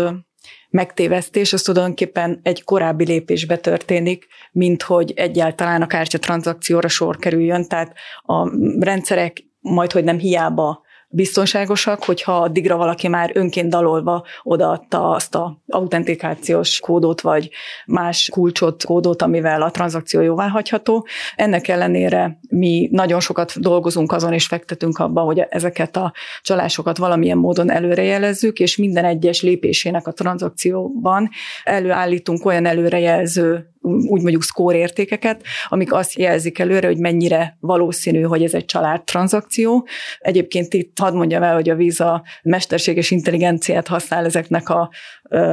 megtévesztés, 0.72 1.52
az 1.52 1.62
tulajdonképpen 1.62 2.40
egy 2.42 2.64
korábbi 2.64 3.04
lépésbe 3.04 3.56
történik, 3.56 4.26
mint 4.52 4.82
hogy 4.82 5.12
egyáltalán 5.16 5.82
a 5.82 5.86
kártya 5.86 6.18
tranzakcióra 6.18 6.88
sor 6.88 7.16
kerüljön, 7.16 7.68
tehát 7.68 7.94
a 8.22 8.50
rendszerek 8.80 9.44
majd, 9.60 9.92
hogy 9.92 10.04
nem 10.04 10.18
hiába 10.18 10.82
biztonságosak, 11.12 12.04
hogyha 12.04 12.32
addigra 12.36 12.76
valaki 12.76 13.08
már 13.08 13.30
önként 13.34 13.68
dalolva 13.68 14.24
odaadta 14.42 15.10
azt 15.10 15.34
a 15.34 15.58
autentikációs 15.68 16.80
kódot, 16.80 17.20
vagy 17.20 17.50
más 17.86 18.28
kulcsot, 18.32 18.84
kódot, 18.84 19.22
amivel 19.22 19.62
a 19.62 19.70
tranzakció 19.70 20.20
jóvá 20.20 20.48
hagyható. 20.48 21.06
Ennek 21.36 21.68
ellenére 21.68 22.38
mi 22.48 22.88
nagyon 22.92 23.20
sokat 23.20 23.60
dolgozunk 23.60 24.12
azon, 24.12 24.32
és 24.32 24.46
fektetünk 24.46 24.98
abba, 24.98 25.20
hogy 25.20 25.38
ezeket 25.48 25.96
a 25.96 26.12
csalásokat 26.42 26.98
valamilyen 26.98 27.38
módon 27.38 27.70
előrejelezzük, 27.70 28.58
és 28.58 28.76
minden 28.76 29.04
egyes 29.04 29.42
lépésének 29.42 30.06
a 30.06 30.12
tranzakcióban 30.12 31.30
előállítunk 31.64 32.44
olyan 32.44 32.66
előrejelző 32.66 33.71
úgy 33.82 34.22
mondjuk 34.22 34.42
score 34.42 34.76
értékeket, 34.76 35.42
amik 35.68 35.92
azt 35.92 36.18
jelzik 36.18 36.58
előre, 36.58 36.86
hogy 36.86 36.98
mennyire 36.98 37.56
valószínű, 37.60 38.22
hogy 38.22 38.42
ez 38.42 38.54
egy 38.54 38.64
család 38.64 39.02
tranzakció. 39.04 39.86
Egyébként 40.18 40.74
itt 40.74 40.98
hadd 40.98 41.14
mondjam 41.14 41.42
el, 41.42 41.54
hogy 41.54 41.70
a 41.70 41.74
Visa 41.74 42.22
mesterséges 42.42 43.10
intelligenciát 43.10 43.88
használ 43.88 44.24
ezeknek 44.24 44.68
a 44.68 44.90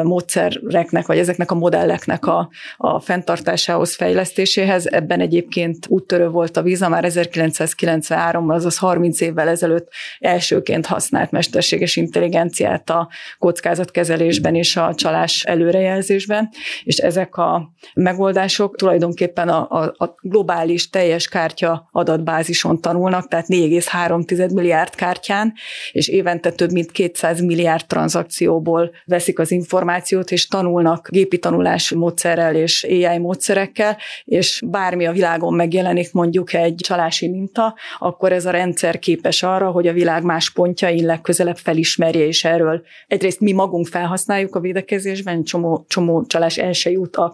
módszereknek, 0.04 1.06
vagy 1.06 1.18
ezeknek 1.18 1.52
a 1.52 1.56
modelleknek 1.56 2.26
a, 2.26 2.50
a 2.78 3.00
fenntartásához, 3.00 3.96
fejlesztéséhez. 3.96 4.88
Ebben 4.88 5.20
egyébként 5.20 5.86
úttörő 5.88 6.28
volt 6.28 6.58
a 6.58 6.62
Visa 6.62 6.90
már 6.90 7.04
1993-ban, 7.08 8.54
azaz 8.54 8.78
30 8.78 9.22
évvel 9.22 9.48
ezelőtt 9.48 9.88
elsőként 10.20 10.86
használt 10.86 11.32
mesterséges 11.32 11.96
intelligenciát 11.96 12.90
a 12.90 13.10
kockázatkezelésben 13.40 14.56
és 14.56 14.76
a 14.76 14.96
csalás 14.96 15.44
előrejelzésben, 15.44 16.50
és 16.84 16.98
ezek 16.98 17.36
a 17.36 17.74
megoldások 18.20 18.76
tulajdonképpen 18.76 19.50
a, 19.50 19.68
a, 19.70 19.94
a 19.98 20.16
globális 20.22 20.90
teljes 20.90 21.28
kártya 21.28 21.90
adatbázison 21.92 22.82
tanulnak, 22.82 23.28
tehát 23.28 23.46
4,3 23.48 24.54
milliárd 24.54 24.96
kártyán, 24.96 25.54
és 25.92 26.08
évente 26.08 26.52
több 26.52 26.72
mint 26.72 26.92
200 26.92 27.42
milliárd 27.42 27.86
tranzakcióból 27.86 28.92
veszik 29.06 29.40
az 29.40 29.52
információt, 29.52 30.32
és 30.32 30.48
tanulnak 30.48 31.08
gépi 31.10 31.38
tanulás 31.38 31.92
módszerrel 31.92 32.56
és 32.56 32.84
AI 32.84 33.18
módszerekkel, 33.18 33.98
és 34.26 34.62
bármi 34.66 35.06
a 35.06 35.12
világon 35.12 35.54
megjelenik 35.54 36.14
mondjuk 36.14 36.54
egy 36.54 36.76
csalási 36.76 37.28
minta, 37.28 37.76
akkor 38.00 38.32
ez 38.32 38.46
a 38.46 38.52
rendszer 38.52 39.00
képes 39.00 39.44
arra, 39.44 39.72
hogy 39.72 39.88
a 39.88 39.94
világ 39.94 40.24
más 40.24 40.50
pontjain 40.50 41.06
legközelebb 41.06 41.58
felismerje, 41.58 42.26
és 42.26 42.44
erről 42.44 42.82
egyrészt 43.08 43.40
mi 43.40 43.52
magunk 43.52 43.88
felhasználjuk 43.88 44.56
a 44.56 44.60
védekezésben, 44.60 45.44
csomó, 45.44 45.86
csomó 45.88 46.26
csalás 46.26 46.58
el 46.58 46.74
se 46.74 46.92
jut 46.92 47.16
a 47.16 47.32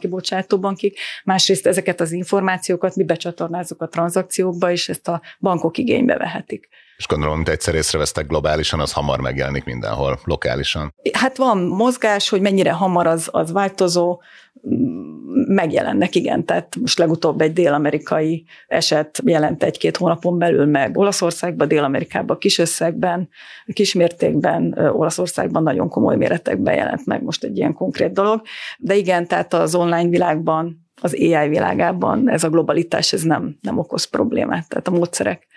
kibocsátóbankig, 0.75 0.97
másrészt 1.23 1.67
ezeket 1.67 2.01
az 2.01 2.11
információkat 2.11 2.95
mi 2.95 3.03
becsatornázzuk 3.03 3.81
a 3.81 3.87
tranzakciókba, 3.87 4.71
és 4.71 4.89
ezt 4.89 5.07
a 5.07 5.21
bankok 5.39 5.77
igénybe 5.77 6.17
vehetik. 6.17 6.67
És 6.97 7.07
gondolom, 7.07 7.37
hogy 7.37 7.49
egyszer 7.49 7.75
észrevesztek 7.75 8.27
globálisan, 8.27 8.79
az 8.79 8.93
hamar 8.93 9.19
megjelenik 9.19 9.63
mindenhol, 9.63 10.19
lokálisan. 10.23 10.93
Hát 11.13 11.37
van 11.37 11.57
mozgás, 11.57 12.29
hogy 12.29 12.41
mennyire 12.41 12.71
hamar 12.71 13.07
az, 13.07 13.27
az 13.31 13.51
változó, 13.51 14.21
megjelennek, 15.47 16.15
igen. 16.15 16.45
Tehát 16.45 16.75
most 16.75 16.97
legutóbb 16.97 17.41
egy 17.41 17.53
dél-amerikai 17.53 18.45
eset 18.67 19.21
jelent 19.25 19.63
egy-két 19.63 19.97
hónapon 19.97 20.37
belül 20.37 20.65
meg 20.65 20.97
Olaszországban, 20.97 21.67
Dél-Amerikában 21.67 22.37
kis 22.37 22.57
összegben, 22.57 23.29
kis 23.73 23.93
mértékben, 23.93 24.77
Olaszországban 24.93 25.63
nagyon 25.63 25.89
komoly 25.89 26.15
méretekben 26.15 26.75
jelent 26.75 27.05
meg 27.05 27.23
most 27.23 27.43
egy 27.43 27.57
ilyen 27.57 27.73
konkrét 27.73 28.11
dolog. 28.11 28.41
De 28.77 28.95
igen, 28.95 29.27
tehát 29.27 29.53
az 29.53 29.75
online 29.75 30.09
világban, 30.09 30.87
az 31.01 31.13
AI 31.13 31.47
világában 31.47 32.29
ez 32.29 32.43
a 32.43 32.49
globalitás 32.49 33.13
ez 33.13 33.21
nem, 33.21 33.57
nem 33.61 33.77
okoz 33.77 34.03
problémát, 34.03 34.69
tehát 34.69 34.87
a 34.87 34.91
módszerek 34.91 35.47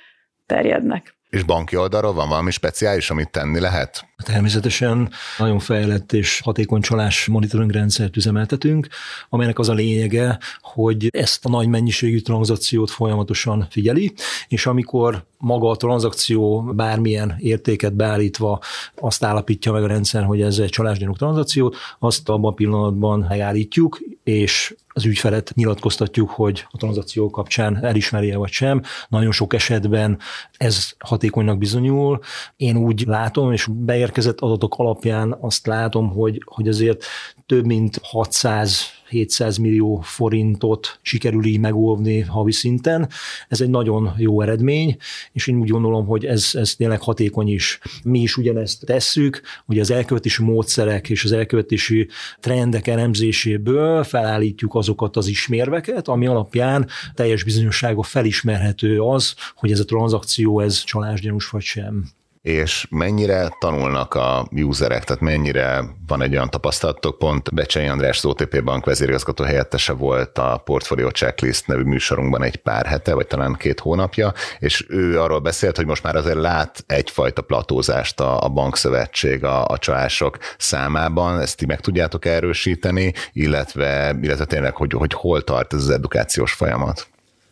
terjednek. 0.47 1.18
És 1.31 1.43
banki 1.43 1.77
oldalról 1.77 2.13
van 2.13 2.29
valami 2.29 2.51
speciális, 2.51 3.11
amit 3.11 3.31
tenni 3.31 3.61
lehet? 3.61 4.09
Természetesen 4.25 5.11
nagyon 5.39 5.59
fejlett 5.59 6.13
és 6.13 6.41
hatékony 6.41 6.81
csalás 6.81 7.27
monitoring 7.27 7.71
rendszert 7.71 8.17
üzemeltetünk, 8.17 8.89
amelynek 9.29 9.59
az 9.59 9.69
a 9.69 9.73
lényege, 9.73 10.39
hogy 10.61 11.09
ezt 11.11 11.45
a 11.45 11.49
nagy 11.49 11.69
mennyiségű 11.69 12.21
tranzakciót 12.21 12.91
folyamatosan 12.91 13.67
figyeli, 13.71 14.13
és 14.49 14.67
amikor 14.67 15.25
maga 15.39 15.71
a 15.71 15.77
tranzakció 15.77 16.63
bármilyen 16.63 17.37
értéket 17.39 17.95
beállítva 17.95 18.61
azt 18.95 19.25
állapítja 19.25 19.73
meg 19.73 19.83
a 19.83 19.87
rendszer, 19.87 20.25
hogy 20.25 20.41
ez 20.41 20.59
egy 20.59 20.71
csalásgyanúk 20.71 21.17
tranzakciót, 21.17 21.77
azt 21.99 22.29
abban 22.29 22.51
a 22.51 22.55
pillanatban 22.55 23.27
megállítjuk, 23.29 24.01
és 24.25 24.75
az 24.99 25.05
ügyfelet 25.05 25.53
nyilatkoztatjuk, 25.55 26.31
hogy 26.31 26.67
a 26.71 26.77
tranzakció 26.77 27.31
kapcsán 27.31 27.85
elismerje 27.85 28.37
vagy 28.37 28.51
sem. 28.51 28.83
Nagyon 29.09 29.33
sok 29.33 29.55
esetben 29.55 30.19
ez 30.57 30.93
hatékonynak 30.99 31.59
bizonyul. 31.59 32.19
Én 32.57 32.77
úgy 32.77 33.05
látom, 33.07 33.53
és 33.53 33.67
beérkezett 33.71 34.41
adatok 34.41 34.75
alapján 34.77 35.37
azt 35.41 35.67
látom, 35.67 36.09
hogy, 36.09 36.43
hogy 36.45 36.69
azért 36.69 37.05
több 37.47 37.67
mint 37.67 37.99
600 38.03 38.98
700 39.09 39.57
millió 39.57 40.01
forintot 40.01 40.99
sikerül 41.03 41.45
így 41.45 41.61
megóvni 41.61 42.21
havi 42.21 42.53
szinten. 42.53 43.09
Ez 43.49 43.61
egy 43.61 43.71
nagyon 43.71 44.15
jó 44.17 44.41
eredmény, 44.41 44.97
és 45.33 45.47
én 45.47 45.57
úgy 45.57 45.69
gondolom, 45.69 46.07
hogy 46.07 46.25
ez, 46.25 46.51
ez 46.53 46.75
tényleg 46.75 47.01
hatékony 47.01 47.49
is. 47.49 47.81
Mi 48.05 48.21
is 48.21 48.37
ugyanezt 48.37 48.87
tesszük, 48.87 49.41
hogy 49.67 49.79
az 49.79 49.91
elkövetési 49.91 50.43
módszerek 50.43 51.11
és 51.11 51.25
az 51.25 51.33
elkövetési 51.33 52.09
trendek 52.41 52.87
elemzéséből 52.87 54.05
felállítjuk 54.05 54.75
azokat 54.75 55.17
az 55.17 55.27
ismérveket, 55.27 56.09
ami 56.09 56.27
alapján 56.27 56.87
teljes 57.15 57.45
bizonyossága 57.45 58.03
felismerhető 58.03 59.01
az, 59.01 59.35
hogy 59.55 59.71
ez 59.71 59.81
a 59.81 59.85
tranzakció 59.85 60.61
ez 60.61 60.85
csalásgyanús 60.85 61.49
vagy 61.49 61.63
sem 61.63 62.17
és 62.43 62.87
mennyire 62.91 63.57
tanulnak 63.59 64.15
a 64.15 64.47
userek, 64.51 65.05
tehát 65.05 65.23
mennyire 65.23 65.85
van 66.07 66.23
egy 66.23 66.33
olyan 66.35 66.51
tapasztalatok, 66.51 67.19
pont 67.19 67.55
Becsei 67.55 67.87
András, 67.87 68.17
az 68.17 68.25
OTP 68.25 68.65
Bank 68.65 68.85
vezérigazgató 68.85 69.45
helyettese 69.45 69.93
volt 69.93 70.39
a 70.39 70.61
Portfolio 70.65 71.11
Checklist 71.11 71.67
nevű 71.67 71.83
műsorunkban 71.83 72.43
egy 72.43 72.57
pár 72.57 72.87
hete, 72.87 73.15
vagy 73.15 73.27
talán 73.27 73.55
két 73.55 73.81
hónapja, 73.81 74.33
és 74.59 74.87
ő 74.89 75.21
arról 75.21 75.39
beszélt, 75.39 75.77
hogy 75.77 75.87
most 75.87 76.03
már 76.03 76.17
azért 76.17 76.37
lát 76.37 76.85
egyfajta 76.87 77.43
platózást 77.43 78.21
a, 78.21 78.43
a 78.43 78.49
bankszövetség 78.49 79.45
a, 79.45 79.65
a 79.65 79.79
csalások 79.79 80.39
számában, 80.59 81.41
ezt 81.41 81.57
ti 81.57 81.67
meg 81.67 81.81
tudjátok 81.81 82.25
erősíteni, 82.25 83.13
illetve, 83.33 84.17
illetve 84.23 84.45
tényleg, 84.45 84.77
hogy, 84.77 84.93
hogy 84.93 85.13
hol 85.13 85.43
tart 85.43 85.73
ez 85.73 85.81
az 85.81 85.91
edukációs 85.91 86.53
folyamat? 86.53 87.09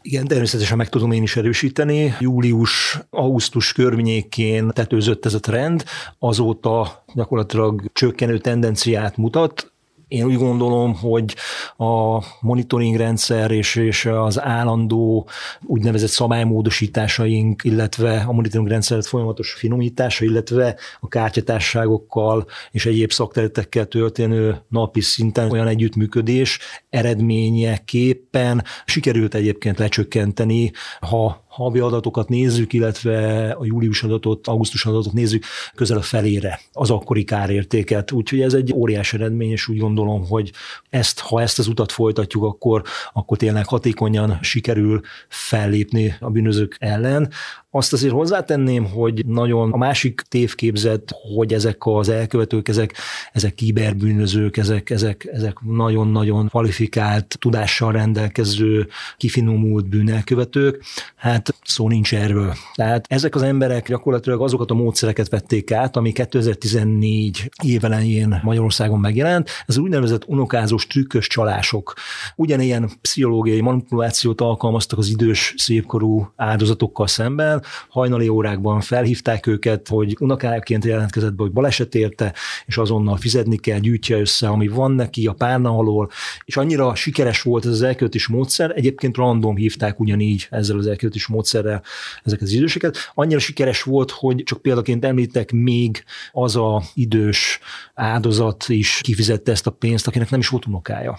Igen, 0.06 0.26
természetesen 0.26 0.76
meg 0.76 0.88
tudom 0.88 1.12
én 1.12 1.22
is 1.22 1.36
erősíteni. 1.36 2.14
Július-augusztus 2.20 3.72
környékén 3.72 4.68
tetőzött 4.68 5.24
ez 5.24 5.34
a 5.34 5.40
trend, 5.40 5.84
azóta 6.18 7.04
gyakorlatilag 7.14 7.90
csökkenő 7.92 8.38
tendenciát 8.38 9.16
mutat, 9.16 9.72
én 10.08 10.24
úgy 10.24 10.36
gondolom, 10.36 10.94
hogy 10.94 11.36
a 11.76 12.24
monitoring 12.40 12.96
rendszer 12.96 13.50
és, 13.50 13.74
és 13.74 14.06
az 14.06 14.40
állandó 14.40 15.28
úgynevezett 15.64 16.08
szabálymódosításaink, 16.08 17.64
illetve 17.64 18.24
a 18.28 18.32
monitoring 18.32 18.68
rendszer 18.68 19.04
folyamatos 19.04 19.52
finomítása, 19.52 20.24
illetve 20.24 20.76
a 21.00 21.08
kártyatárságokkal 21.08 22.46
és 22.70 22.86
egyéb 22.86 23.12
szakterületekkel 23.12 23.86
történő 23.86 24.62
napi 24.68 25.00
szinten 25.00 25.50
olyan 25.50 25.66
együttműködés 25.66 26.58
eredményeképpen 26.90 28.64
sikerült 28.84 29.34
egyébként 29.34 29.78
lecsökkenteni, 29.78 30.72
ha 31.00 31.45
havi 31.56 31.78
adatokat 31.78 32.28
nézzük, 32.28 32.72
illetve 32.72 33.50
a 33.50 33.64
július 33.64 34.02
adatot, 34.02 34.46
augusztus 34.46 34.86
adatot 34.86 35.12
nézzük, 35.12 35.44
közel 35.74 35.96
a 35.98 36.02
felére 36.02 36.60
az 36.72 36.90
akkori 36.90 37.24
kárértéket. 37.24 38.12
Úgyhogy 38.12 38.40
ez 38.40 38.54
egy 38.54 38.72
óriási 38.72 39.16
eredmény, 39.16 39.50
és 39.50 39.68
úgy 39.68 39.78
gondolom, 39.78 40.26
hogy 40.26 40.52
ezt, 40.90 41.20
ha 41.20 41.40
ezt 41.40 41.58
az 41.58 41.66
utat 41.66 41.92
folytatjuk, 41.92 42.44
akkor, 42.44 42.82
akkor 43.12 43.36
tényleg 43.36 43.66
hatékonyan 43.66 44.38
sikerül 44.42 45.00
fellépni 45.28 46.14
a 46.20 46.30
bűnözők 46.30 46.76
ellen. 46.78 47.30
Azt 47.70 47.92
azért 47.92 48.12
hozzátenném, 48.12 48.84
hogy 48.84 49.26
nagyon 49.26 49.72
a 49.72 49.76
másik 49.76 50.20
tévképzet, 50.20 51.14
hogy 51.36 51.52
ezek 51.52 51.76
az 51.78 52.08
elkövetők, 52.08 52.68
ezek, 52.68 52.96
ezek 53.32 53.54
kiberbűnözők, 53.54 54.56
ezek, 54.56 54.90
ezek, 54.90 55.28
ezek 55.32 55.58
nagyon-nagyon 55.60 56.48
kvalifikált, 56.48 57.36
tudással 57.38 57.92
rendelkező, 57.92 58.88
kifinomult 59.16 59.88
bűnelkövetők, 59.88 60.84
hát 61.16 61.45
szó 61.64 61.88
nincs 61.88 62.14
erről. 62.14 62.54
Tehát 62.74 63.06
ezek 63.08 63.34
az 63.34 63.42
emberek 63.42 63.88
gyakorlatilag 63.88 64.42
azokat 64.42 64.70
a 64.70 64.74
módszereket 64.74 65.28
vették 65.28 65.72
át, 65.72 65.96
ami 65.96 66.12
2014 66.12 67.50
évelején 67.62 68.40
Magyarországon 68.42 69.00
megjelent, 69.00 69.50
ez 69.66 69.78
úgynevezett 69.78 70.28
unokázós 70.28 70.86
trükkös 70.86 71.26
csalások. 71.26 71.94
Ugyanilyen 72.36 72.90
pszichológiai 73.00 73.60
manipulációt 73.60 74.40
alkalmaztak 74.40 74.98
az 74.98 75.08
idős, 75.08 75.54
szépkorú 75.56 76.32
áldozatokkal 76.36 77.06
szemben, 77.06 77.62
hajnali 77.88 78.28
órákban 78.28 78.80
felhívták 78.80 79.46
őket, 79.46 79.88
hogy 79.88 80.16
unokájaként 80.20 80.84
jelentkezett 80.84 81.34
be, 81.34 81.42
hogy 81.42 81.52
baleset 81.52 81.94
érte, 81.94 82.32
és 82.66 82.76
azonnal 82.76 83.16
fizetni 83.16 83.56
kell, 83.56 83.78
gyűjtje 83.78 84.18
össze, 84.18 84.48
ami 84.48 84.68
van 84.68 84.92
neki 84.92 85.26
a 85.26 85.32
párna 85.32 85.70
alól, 85.70 86.10
és 86.44 86.56
annyira 86.56 86.94
sikeres 86.94 87.42
volt 87.42 87.64
ez 87.64 87.70
az 87.70 87.82
elköltés 87.82 88.26
módszer, 88.26 88.72
egyébként 88.74 89.16
random 89.16 89.56
hívták 89.56 90.00
ugyanígy 90.00 90.46
ezzel 90.50 90.78
az 90.78 90.86
elköltés 90.86 91.26
módszerrel 91.36 91.82
ezeket 92.24 92.44
az 92.44 92.52
időseket, 92.52 92.96
annyira 93.14 93.38
sikeres 93.38 93.82
volt, 93.82 94.10
hogy 94.10 94.42
csak 94.44 94.62
példaként 94.62 95.04
említek 95.04 95.52
még 95.52 96.04
az 96.32 96.56
a 96.56 96.82
idős 96.94 97.58
áldozat 97.94 98.64
is 98.68 99.00
kifizette 99.02 99.52
ezt 99.52 99.66
a 99.66 99.70
pénzt, 99.70 100.06
akinek 100.06 100.30
nem 100.30 100.40
is 100.40 100.48
volt 100.48 100.66
unokája. 100.66 101.18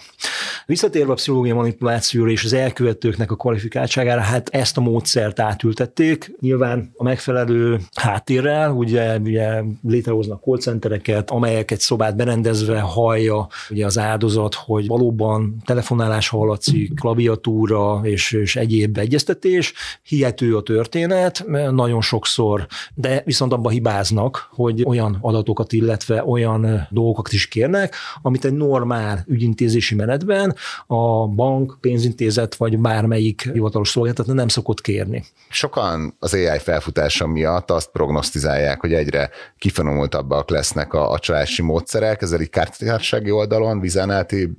Visszatérve 0.66 1.12
a 1.12 1.14
pszichológiai 1.14 1.56
manipulációra 1.56 2.30
és 2.30 2.44
az 2.44 2.52
elkövetőknek 2.52 3.30
a 3.30 3.36
kvalifikáltságára, 3.36 4.20
hát 4.20 4.48
ezt 4.48 4.76
a 4.76 4.80
módszert 4.80 5.40
átültették, 5.40 6.32
nyilván 6.40 6.90
a 6.96 7.02
megfelelő 7.02 7.80
háttérrel, 7.94 8.70
ugye, 8.70 9.18
ugye 9.18 9.62
létrehoznak 9.82 10.42
callcentereket, 10.42 11.30
amelyek 11.30 11.70
egy 11.70 11.80
szobát 11.80 12.16
berendezve 12.16 12.80
hallja 12.80 13.48
ugye 13.70 13.86
az 13.86 13.98
áldozat, 13.98 14.54
hogy 14.54 14.86
valóban 14.86 15.62
telefonálás 15.64 16.28
hallatszik, 16.28 16.94
klaviatúra 16.94 18.00
és, 18.02 18.32
és 18.32 18.56
egyéb 18.56 18.98
egyeztetés, 18.98 19.72
hihető 20.08 20.56
a 20.56 20.62
történet, 20.62 21.44
nagyon 21.70 22.00
sokszor, 22.00 22.66
de 22.94 23.22
viszont 23.24 23.52
abban 23.52 23.72
hibáznak, 23.72 24.48
hogy 24.50 24.84
olyan 24.86 25.18
adatokat, 25.20 25.72
illetve 25.72 26.24
olyan 26.24 26.88
dolgokat 26.90 27.32
is 27.32 27.48
kérnek, 27.48 27.94
amit 28.22 28.44
egy 28.44 28.52
normál 28.52 29.24
ügyintézési 29.26 29.94
menetben 29.94 30.54
a 30.86 31.26
bank, 31.26 31.76
pénzintézet 31.80 32.54
vagy 32.54 32.78
bármelyik 32.78 33.50
hivatalos 33.52 33.88
szolgáltató 33.88 34.32
nem 34.32 34.48
szokott 34.48 34.80
kérni. 34.80 35.24
Sokan 35.48 36.16
az 36.18 36.34
AI 36.34 36.58
felfutása 36.58 37.26
miatt 37.26 37.70
azt 37.70 37.90
prognosztizálják, 37.90 38.80
hogy 38.80 38.92
egyre 38.92 39.30
kifinomultabbak 39.58 40.50
lesznek 40.50 40.92
a, 40.92 41.10
a 41.10 41.18
csalási 41.18 41.62
módszerek, 41.62 42.22
ezzel 42.22 42.40
így 42.40 42.50
kártyársági 42.50 43.30
oldalon, 43.30 43.80
Vizánál 43.80 44.26
ti 44.26 44.50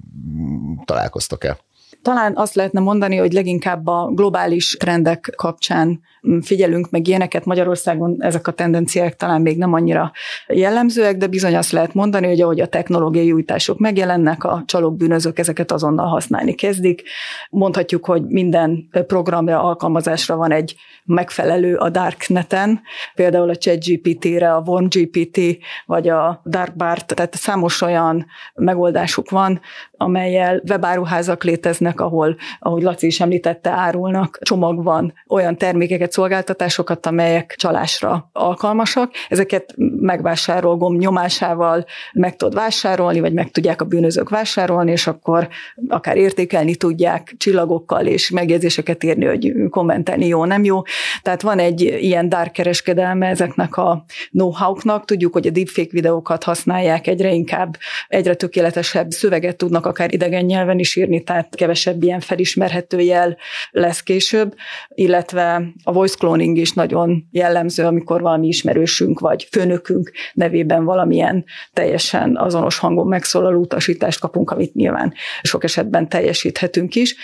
találkoztok-e? 0.85 1.57
Talán 2.01 2.35
azt 2.35 2.55
lehetne 2.55 2.79
mondani, 2.79 3.17
hogy 3.17 3.33
leginkább 3.33 3.87
a 3.87 4.11
globális 4.13 4.75
trendek 4.79 5.33
kapcsán 5.35 5.99
figyelünk 6.41 6.89
meg 6.89 7.07
ilyeneket. 7.07 7.45
Magyarországon 7.45 8.15
ezek 8.19 8.47
a 8.47 8.51
tendenciák 8.51 9.15
talán 9.15 9.41
még 9.41 9.57
nem 9.57 9.73
annyira 9.73 10.11
jellemzőek, 10.47 11.17
de 11.17 11.27
bizony 11.27 11.55
azt 11.55 11.71
lehet 11.71 11.93
mondani, 11.93 12.27
hogy 12.27 12.41
ahogy 12.41 12.59
a 12.59 12.67
technológiai 12.67 13.31
újítások 13.31 13.79
megjelennek, 13.79 14.43
a 14.43 14.63
csalók 14.65 14.97
bűnözők 14.97 15.39
ezeket 15.39 15.71
azonnal 15.71 16.07
használni 16.07 16.53
kezdik. 16.53 17.03
Mondhatjuk, 17.49 18.05
hogy 18.05 18.25
minden 18.27 18.89
programra, 19.07 19.63
alkalmazásra 19.63 20.35
van 20.35 20.51
egy 20.51 20.75
megfelelő 21.05 21.75
a 21.75 21.89
Darkneten, 21.89 22.81
például 23.15 23.49
a 23.49 23.55
ChatGPT-re, 23.55 24.53
a 24.53 24.63
WormGPT, 24.65 25.39
vagy 25.85 26.09
a 26.09 26.41
DarkBart, 26.45 27.15
tehát 27.15 27.35
számos 27.35 27.81
olyan 27.81 28.25
megoldásuk 28.53 29.29
van, 29.29 29.61
amelyel 29.97 30.61
webáruházak 30.69 31.43
léteznek, 31.43 32.01
ahol, 32.01 32.35
ahogy 32.59 32.81
Laci 32.81 33.05
is 33.05 33.19
említette, 33.19 33.69
árulnak 33.69 34.39
csomagban 34.41 35.13
olyan 35.27 35.57
termékeket, 35.57 36.08
szolgáltatásokat, 36.11 37.05
amelyek 37.05 37.53
csalásra 37.57 38.29
alkalmasak. 38.33 39.11
Ezeket 39.29 39.73
megvásárol 39.99 40.77
gomb 40.77 40.99
nyomásával 40.99 41.85
meg 42.13 42.35
tud 42.35 42.53
vásárolni, 42.53 43.19
vagy 43.19 43.33
meg 43.33 43.51
tudják 43.51 43.81
a 43.81 43.85
bűnözők 43.85 44.29
vásárolni, 44.29 44.91
és 44.91 45.07
akkor 45.07 45.47
akár 45.87 46.17
értékelni 46.17 46.75
tudják 46.75 47.33
csillagokkal, 47.37 48.05
és 48.05 48.29
megjegyzéseket 48.29 49.03
írni, 49.03 49.25
hogy 49.25 49.53
kommentelni 49.69 50.27
jó, 50.27 50.45
nem 50.45 50.63
jó. 50.63 50.81
Tehát 51.21 51.41
van 51.41 51.59
egy 51.59 51.81
ilyen 51.81 52.29
dark 52.29 52.51
kereskedelme 52.51 53.27
ezeknek 53.27 53.77
a 53.77 54.05
know-how-knak. 54.31 55.05
Tudjuk, 55.05 55.33
hogy 55.33 55.47
a 55.47 55.51
deepfake 55.51 55.89
videókat 55.91 56.43
használják 56.43 57.07
egyre 57.07 57.31
inkább, 57.31 57.77
egyre 58.07 58.33
tökéletesebb 58.33 59.11
szöveget 59.11 59.57
tudnak 59.57 59.85
akár 59.85 60.13
idegen 60.13 60.45
nyelven 60.45 60.79
is 60.79 60.95
írni, 60.95 61.23
tehát 61.23 61.55
kevesebb 61.55 62.03
ilyen 62.03 62.19
felismerhető 62.19 62.99
jel 62.99 63.37
lesz 63.71 64.03
később, 64.03 64.55
illetve 64.89 65.61
a 65.83 65.91
voice 65.99 66.15
cloning 66.17 66.57
is 66.57 66.73
nagyon 66.73 67.27
jellemző, 67.31 67.85
amikor 67.85 68.21
valami 68.21 68.47
ismerősünk 68.47 69.19
vagy 69.19 69.47
főnökünk 69.51 70.11
nevében 70.33 70.85
valamilyen 70.85 71.45
teljesen 71.73 72.37
azonos 72.37 72.77
hangon 72.77 73.07
megszólaló 73.07 73.59
utasítást 73.59 74.19
kapunk, 74.19 74.51
amit 74.51 74.73
nyilván 74.73 75.13
sok 75.41 75.63
esetben 75.63 76.09
teljesíthetünk 76.09 76.95
is. 76.95 77.15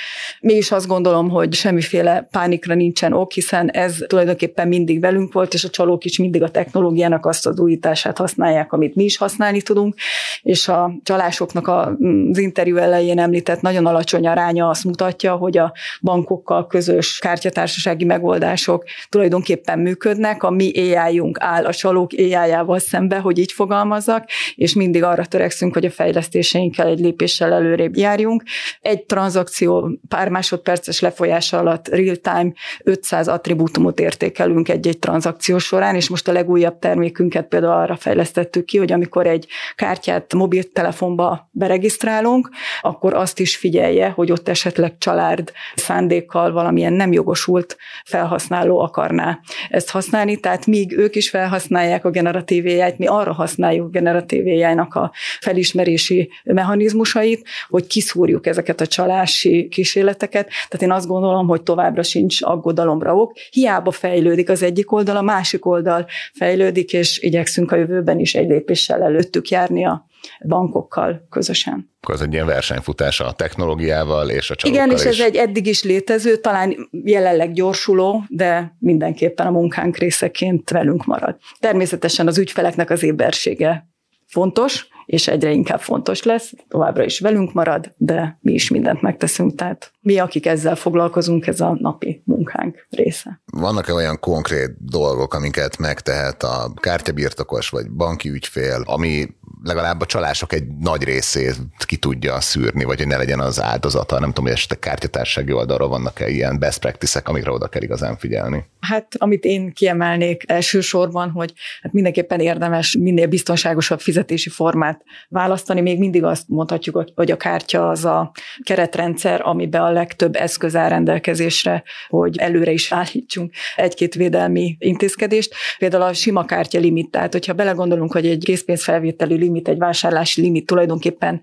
Mégis 0.42 0.72
azt 0.72 0.88
gondolom, 0.88 1.30
hogy 1.30 1.54
semmiféle 1.54 2.28
pánikra 2.32 2.74
nincsen 2.76 3.14
ok, 3.14 3.32
hiszen 3.32 3.70
ez 3.70 3.98
tulajdonképpen 4.08 4.68
mindig 4.68 5.00
velünk 5.00 5.34
volt, 5.34 5.54
és 5.54 5.64
a 5.64 5.70
csalók 5.70 6.06
is 6.06 6.18
mindig 6.20 6.44
a 6.44 6.50
technológiának 6.50 7.26
azt 7.26 7.48
az 7.48 7.60
újítását 7.60 8.18
használják, 8.18 8.74
amit 8.74 8.96
mi 8.96 9.04
is 9.04 9.18
használni 9.18 9.62
tudunk, 9.62 9.96
és 10.42 10.68
a 10.68 10.92
csalásoknak 11.04 11.68
az 11.68 12.38
interjú 12.38 12.78
elején 12.78 13.20
említett 13.20 13.62
nagyon 13.62 13.86
alacsony 13.86 14.28
aránya 14.28 14.70
azt 14.70 14.84
mutatja, 14.84 15.36
hogy 15.36 15.58
a 15.58 15.74
bankokkal 16.02 16.68
közös 16.68 17.20
kártyatársasági 17.20 18.06
megoldás 18.06 18.65
megoldások 18.66 18.84
tulajdonképpen 19.10 19.80
működnek, 19.80 20.44
a 20.44 20.50
mi 20.50 20.96
ai 20.98 21.22
áll 21.34 21.66
a 21.66 21.74
csalók 21.74 22.12
ai 22.14 22.80
szembe, 22.80 23.18
hogy 23.20 23.38
így 23.38 23.52
fogalmazzak, 23.52 24.30
és 24.56 24.74
mindig 24.74 25.04
arra 25.04 25.26
törekszünk, 25.26 25.74
hogy 25.74 25.86
a 25.86 25.92
fejlesztéseinkkel 25.92 26.88
egy 26.88 27.00
lépéssel 27.00 27.54
előrébb 27.54 27.96
járjunk. 27.96 28.44
Egy 28.82 29.04
tranzakció 29.04 30.00
pár 30.08 30.30
másodperces 30.30 31.00
lefolyása 31.00 31.58
alatt 31.58 31.88
real-time 31.88 32.54
500 32.84 33.28
attribútumot 33.28 34.00
értékelünk 34.00 34.70
egy-egy 34.70 35.00
tranzakció 35.00 35.58
során, 35.58 35.96
és 35.96 36.10
most 36.10 36.28
a 36.28 36.32
legújabb 36.32 36.80
termékünket 36.80 37.48
például 37.48 37.74
arra 37.82 37.96
fejlesztettük 37.96 38.66
ki, 38.66 38.78
hogy 38.78 38.92
amikor 38.92 39.28
egy 39.28 39.48
kártyát 39.76 40.34
mobiltelefonba 40.34 41.50
beregisztrálunk, 41.52 42.50
akkor 42.82 43.14
azt 43.14 43.40
is 43.40 43.58
figyelje, 43.58 44.10
hogy 44.10 44.32
ott 44.32 44.50
esetleg 44.50 44.98
család 44.98 45.52
szándékkal 45.76 46.52
valamilyen 46.52 46.94
nem 46.94 47.12
jogosult 47.12 47.78
felhasználás 48.06 48.55
felhasználó 48.56 48.80
akarná 48.80 49.40
ezt 49.70 49.90
használni, 49.90 50.40
tehát 50.40 50.66
míg 50.66 50.98
ők 50.98 51.16
is 51.16 51.30
felhasználják 51.30 52.06
a 52.06 52.10
generatív 52.10 52.66
ai 52.66 52.94
mi 52.98 53.08
arra 53.08 53.34
használjuk 53.34 53.92
generatív 53.92 54.46
ai 54.46 54.64
a 54.64 55.12
felismerési 55.40 56.30
mechanizmusait, 56.44 57.48
hogy 57.70 57.88
kiszúrjuk 57.88 58.48
ezeket 58.48 58.82
a 58.82 58.88
csalási 58.88 59.68
kísérleteket. 59.68 60.48
Tehát 60.48 60.82
én 60.82 60.92
azt 60.92 61.08
gondolom, 61.08 61.48
hogy 61.48 61.62
továbbra 61.62 62.04
sincs 62.04 62.42
aggodalomra 62.42 63.16
ok. 63.16 63.34
Hiába 63.50 63.92
fejlődik 63.92 64.50
az 64.50 64.64
egyik 64.64 64.92
oldal, 64.92 65.18
a 65.18 65.22
másik 65.22 65.66
oldal 65.66 66.06
fejlődik, 66.34 66.94
és 66.94 67.20
igyekszünk 67.20 67.72
a 67.72 67.76
jövőben 67.76 68.20
is 68.20 68.36
egy 68.36 68.48
lépéssel 68.48 69.04
előttük 69.04 69.50
járni 69.50 69.86
a 69.86 70.06
bankokkal 70.48 71.28
közösen. 71.30 71.95
Akkor 72.06 72.20
ez 72.20 72.26
egy 72.28 72.34
ilyen 72.34 72.46
versenyfutás 72.46 73.20
a 73.20 73.32
technológiával 73.32 74.30
és 74.30 74.50
a 74.50 74.56
csalókkal 74.56 74.86
Igen, 74.86 74.98
és 74.98 75.06
ez 75.06 75.20
egy 75.20 75.36
eddig 75.36 75.68
is 75.68 75.84
létező, 75.84 76.36
talán 76.38 76.90
jelenleg 76.92 77.54
gyorsuló, 77.54 78.24
de 78.30 78.76
mindenképpen 78.80 79.48
a 79.48 79.52
munkánk 79.52 79.98
részeként 79.98 80.70
velünk 80.70 81.06
marad. 81.06 81.38
Természetesen 81.60 82.28
az 82.28 82.38
ügyfeleknek 82.38 82.90
az 82.90 83.04
ébersége 83.04 83.88
fontos, 84.28 84.88
és 85.06 85.28
egyre 85.28 85.52
inkább 85.52 85.80
fontos 85.80 86.24
lesz, 86.24 86.52
továbbra 86.68 87.04
is 87.04 87.20
velünk 87.20 87.54
marad, 87.54 87.94
de 87.98 88.38
mi 88.42 88.54
is 88.54 88.70
mindent 88.70 89.02
megteszünk, 89.02 89.56
tehát 89.56 89.92
mi, 90.06 90.20
akik 90.20 90.46
ezzel 90.46 90.76
foglalkozunk, 90.76 91.48
ez 91.48 91.60
a 91.60 91.78
napi 91.80 92.22
munkánk 92.26 92.88
része. 92.90 93.42
Vannak-e 93.46 93.94
olyan 93.94 94.20
konkrét 94.20 94.76
dolgok, 94.80 95.34
amiket 95.34 95.78
megtehet 95.78 96.44
a 96.44 96.72
kártyabirtokos 96.76 97.70
vagy 97.70 97.92
banki 97.92 98.30
ügyfél, 98.30 98.84
ami 98.86 99.28
legalább 99.64 100.02
a 100.02 100.06
csalások 100.06 100.54
egy 100.54 100.68
nagy 100.80 101.04
részét 101.04 101.56
ki 101.86 101.98
tudja 101.98 102.42
szűrni, 102.42 102.84
vagy 102.84 102.98
hogy 102.98 103.08
ne 103.08 103.18
legyen 103.18 103.40
az 103.40 103.62
áldozata. 103.62 104.20
Nem 104.20 104.30
tudom, 104.30 104.46
hogy 104.46 104.54
esetleg 104.54 104.80
kártyatársági 104.80 105.52
oldalról 105.52 105.88
vannak-e 105.88 106.30
ilyen 106.30 106.60
best 106.60 106.80
practices 106.80 107.22
amikre 107.26 107.52
oda 107.52 107.68
kell 107.68 107.82
igazán 107.82 108.18
figyelni. 108.18 108.66
Hát, 108.80 109.08
amit 109.18 109.44
én 109.44 109.74
kiemelnék 109.74 110.44
elsősorban, 110.48 111.30
hogy 111.30 111.54
hát 111.82 111.94
mindenképpen 111.94 112.40
érdemes 112.40 112.98
minél 113.00 113.28
biztonságosabb 113.28 114.00
fizetési 114.00 114.50
formát 114.50 115.02
választani. 115.30 115.82
Még 115.82 116.00
mindig 116.00 116.24
azt 116.24 116.44
mondhatjuk, 116.48 117.12
hogy 117.16 117.32
a 117.32 117.38
kártya 117.38 117.90
az 117.90 118.06
a 118.06 118.32
keretrendszer, 118.64 119.42
amiben 119.44 119.82
a 119.82 119.92
legtöbb 119.96 120.36
eszköz 120.36 120.76
áll 120.76 120.90
rendelkezésre, 120.90 121.84
hogy 122.08 122.38
előre 122.38 122.72
is 122.72 122.92
állítsunk 122.92 123.54
egy-két 123.76 124.14
védelmi 124.16 124.76
intézkedést. 124.80 125.54
Például 125.78 126.04
a 126.04 126.14
sima 126.14 126.46
kártya 126.46 126.80
limit, 126.80 127.10
tehát 127.10 127.32
hogyha 127.32 127.54
belegondolunk, 127.54 128.12
hogy 128.12 128.26
egy 128.26 128.44
készpénzfelvételi 128.44 129.36
limit, 129.36 129.68
egy 129.68 129.78
vásárlási 129.78 130.42
limit 130.42 130.66
tulajdonképpen 130.66 131.42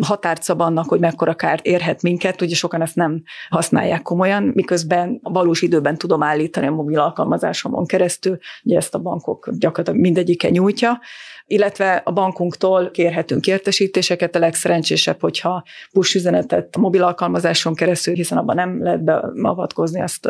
határt 0.00 0.42
szab 0.42 0.60
annak, 0.60 0.88
hogy 0.88 1.00
mekkora 1.00 1.34
kárt 1.34 1.66
érhet 1.66 2.02
minket, 2.02 2.42
ugye 2.42 2.54
sokan 2.54 2.82
ezt 2.82 2.94
nem 2.94 3.22
használják 3.48 4.02
komolyan, 4.02 4.50
miközben 4.54 5.18
valós 5.22 5.62
időben 5.62 5.96
tudom 5.98 6.22
állítani 6.22 6.66
a 6.66 6.70
mobil 6.70 6.98
alkalmazásomon 6.98 7.86
keresztül, 7.86 8.38
ugye 8.62 8.76
ezt 8.76 8.94
a 8.94 8.98
bankok 8.98 9.48
gyakorlatilag 9.58 10.00
mindegyike 10.00 10.48
nyújtja, 10.48 11.00
illetve 11.46 12.02
a 12.04 12.12
bankunktól 12.12 12.90
kérhetünk 12.90 13.46
értesítéseket, 13.46 14.36
a 14.36 14.38
legszerencsésebb, 14.38 15.20
hogyha 15.20 15.64
push 15.92 16.16
üzenetet 16.16 16.76
a 16.76 16.78
mobil 16.78 17.02
alkalmazáson 17.02 17.74
keresztül, 17.74 17.87
hiszen 17.94 18.38
abban 18.38 18.56
nem 18.56 18.82
lehet 18.82 19.04
beavatkozni, 19.04 20.00
azt 20.00 20.28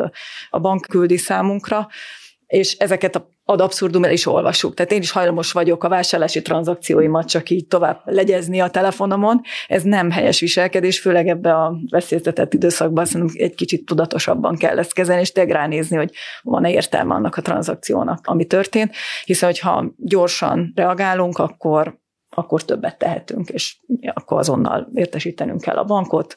a 0.51 0.61
bank 0.61 0.87
küldi 0.89 1.17
számunkra, 1.17 1.89
és 2.47 2.73
ezeket 2.73 3.17
a 3.17 3.29
ad 3.51 3.61
abszurdum 3.61 4.05
el 4.05 4.13
is 4.13 4.27
olvasjuk. 4.27 4.75
Tehát 4.75 4.93
én 4.93 5.01
is 5.01 5.11
hajlamos 5.11 5.53
vagyok 5.53 5.85
a 5.85 5.89
vásárlási 5.89 6.43
tranzakcióimat 6.43 7.29
csak 7.29 7.51
így 7.51 7.67
tovább 7.67 8.01
legyezni 8.05 8.61
a 8.61 8.71
telefonomon. 8.71 9.41
Ez 9.67 9.83
nem 9.83 10.11
helyes 10.11 10.41
viselkedés, 10.41 11.01
főleg 11.01 11.29
ebbe 11.29 11.55
a 11.55 11.77
veszélyeztetett 11.91 12.55
időszakban 12.55 13.05
szerintem 13.05 13.37
egy 13.39 13.55
kicsit 13.55 13.87
tudatosabban 13.87 14.57
kell 14.57 14.79
ezt 14.79 14.93
kezelni, 14.93 15.21
és 15.21 15.33
tényleg 15.33 15.55
ránézni, 15.55 15.97
hogy 15.97 16.13
van-e 16.43 16.71
értelme 16.71 17.15
annak 17.15 17.37
a 17.37 17.43
tranzakciónak, 17.43 18.19
ami 18.23 18.45
történt. 18.45 18.95
Hiszen, 19.25 19.49
hogyha 19.49 19.93
gyorsan 19.97 20.73
reagálunk, 20.75 21.39
akkor 21.39 21.99
akkor 22.31 22.65
többet 22.65 22.99
tehetünk, 22.99 23.49
és 23.49 23.77
akkor 24.13 24.39
azonnal 24.39 24.89
értesítenünk 24.95 25.61
kell 25.61 25.77
a 25.77 25.85
bankot, 25.85 26.37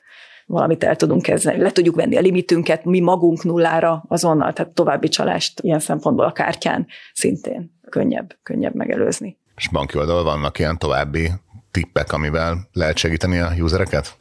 valamit 0.52 0.84
el 0.84 0.96
tudunk 0.96 1.22
kezdeni, 1.22 1.62
le 1.62 1.72
tudjuk 1.72 1.96
venni 1.96 2.18
a 2.18 2.22
limitünket, 2.22 2.86
mi 2.86 3.00
magunk 3.00 3.44
nullára 3.44 4.04
azonnal, 4.08 4.54
tehát 4.54 4.74
további 4.74 5.08
csalást 5.08 5.60
ilyen 5.60 5.80
szempontból 5.80 6.26
a 6.26 6.32
kártyán 6.32 6.88
szintén 7.14 7.80
könnyebb, 7.90 8.38
könnyebb 8.44 8.76
megelőzni. 8.76 9.38
És 9.56 9.70
banki 9.70 9.98
oldal 9.98 10.24
vannak 10.24 10.60
ilyen 10.60 10.78
további 10.78 11.32
tippek, 11.72 12.14
amivel 12.14 12.68
lehet 12.74 12.98
segíteni 12.98 13.38
a 13.38 13.54
usereket? 13.60 14.20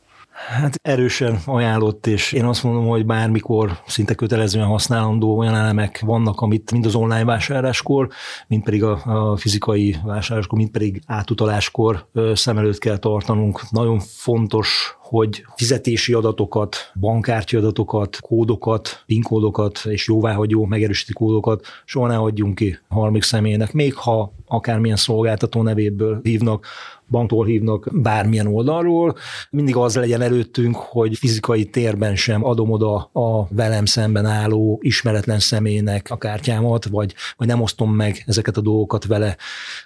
Hát 0.48 0.80
erősen 0.82 1.38
ajánlott, 1.44 2.06
és 2.06 2.32
én 2.32 2.44
azt 2.44 2.62
mondom, 2.62 2.86
hogy 2.86 3.06
bármikor 3.06 3.78
szinte 3.86 4.14
kötelezően 4.14 4.66
használandó 4.66 5.38
olyan 5.38 5.54
elemek 5.54 6.00
vannak, 6.04 6.40
amit 6.40 6.70
mind 6.72 6.86
az 6.86 6.94
online 6.94 7.24
vásárláskor, 7.24 8.08
mind 8.46 8.62
pedig 8.62 8.84
a, 8.84 9.00
a 9.04 9.36
fizikai 9.36 9.96
vásárláskor, 10.04 10.58
mind 10.58 10.70
pedig 10.70 11.02
átutaláskor 11.06 12.06
szem 12.34 12.58
előtt 12.58 12.78
kell 12.78 12.96
tartanunk. 12.96 13.70
Nagyon 13.70 13.98
fontos, 13.98 14.96
hogy 15.10 15.44
fizetési 15.56 16.12
adatokat, 16.12 16.76
bankkártya 17.00 17.58
adatokat, 17.58 18.18
kódokat, 18.20 19.02
PIN 19.06 19.22
kódokat 19.22 19.80
és 19.84 20.08
jóváhagyó 20.08 20.64
megerősíti 20.64 21.12
kódokat 21.12 21.66
soha 21.84 22.06
ne 22.06 22.16
adjunk 22.16 22.54
ki 22.54 22.78
harmadik 22.88 23.22
személynek, 23.22 23.72
még 23.72 23.94
ha 23.94 24.32
akármilyen 24.46 24.96
szolgáltató 24.96 25.62
nevéből 25.62 26.20
hívnak, 26.22 26.66
banktól 27.10 27.46
hívnak 27.46 27.88
bármilyen 27.92 28.46
oldalról, 28.46 29.16
mindig 29.50 29.76
az 29.76 29.96
legyen 29.96 30.20
előttünk, 30.20 30.76
hogy 30.76 31.16
fizikai 31.16 31.64
térben 31.64 32.16
sem 32.16 32.44
adom 32.44 32.70
oda 32.70 32.94
a 33.12 33.46
velem 33.50 33.84
szemben 33.84 34.26
álló 34.26 34.78
ismeretlen 34.82 35.38
személynek 35.38 36.06
a 36.10 36.16
kártyámat, 36.16 36.84
vagy, 36.84 37.14
vagy 37.36 37.46
nem 37.46 37.60
osztom 37.60 37.94
meg 37.94 38.22
ezeket 38.26 38.56
a 38.56 38.60
dolgokat 38.60 39.04
vele. 39.04 39.36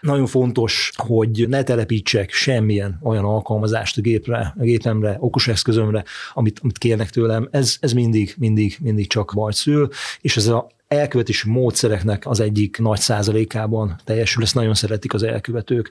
Nagyon 0.01 0.27
fontos, 0.27 0.93
hogy 0.97 1.45
ne 1.49 1.63
telepítsek 1.63 2.31
semmilyen 2.31 2.99
olyan 3.03 3.25
alkalmazást 3.25 3.99
a 3.99 4.01
gépre, 4.01 4.55
a 4.59 4.63
gépemre, 4.63 5.14
okos 5.19 5.49
eszközömre, 5.49 6.05
amit, 6.33 6.61
amit 6.63 6.79
kérnek 6.79 7.11
tőlem. 7.11 7.49
Ez, 7.51 7.77
ez 7.81 7.93
mindig, 7.93 8.35
mindig, 8.39 8.77
mindig 8.81 9.07
csak 9.07 9.33
bajt 9.35 9.57
szül, 9.57 9.89
és 10.21 10.37
ez 10.37 10.47
a 10.47 10.67
elkövetési 10.95 11.51
módszereknek 11.51 12.27
az 12.27 12.41
egyik 12.41 12.79
nagy 12.79 13.01
százalékában 13.01 13.97
teljesül, 14.05 14.43
ezt 14.43 14.55
nagyon 14.55 14.75
szeretik 14.75 15.15
az 15.15 15.23
elkövetők. 15.23 15.91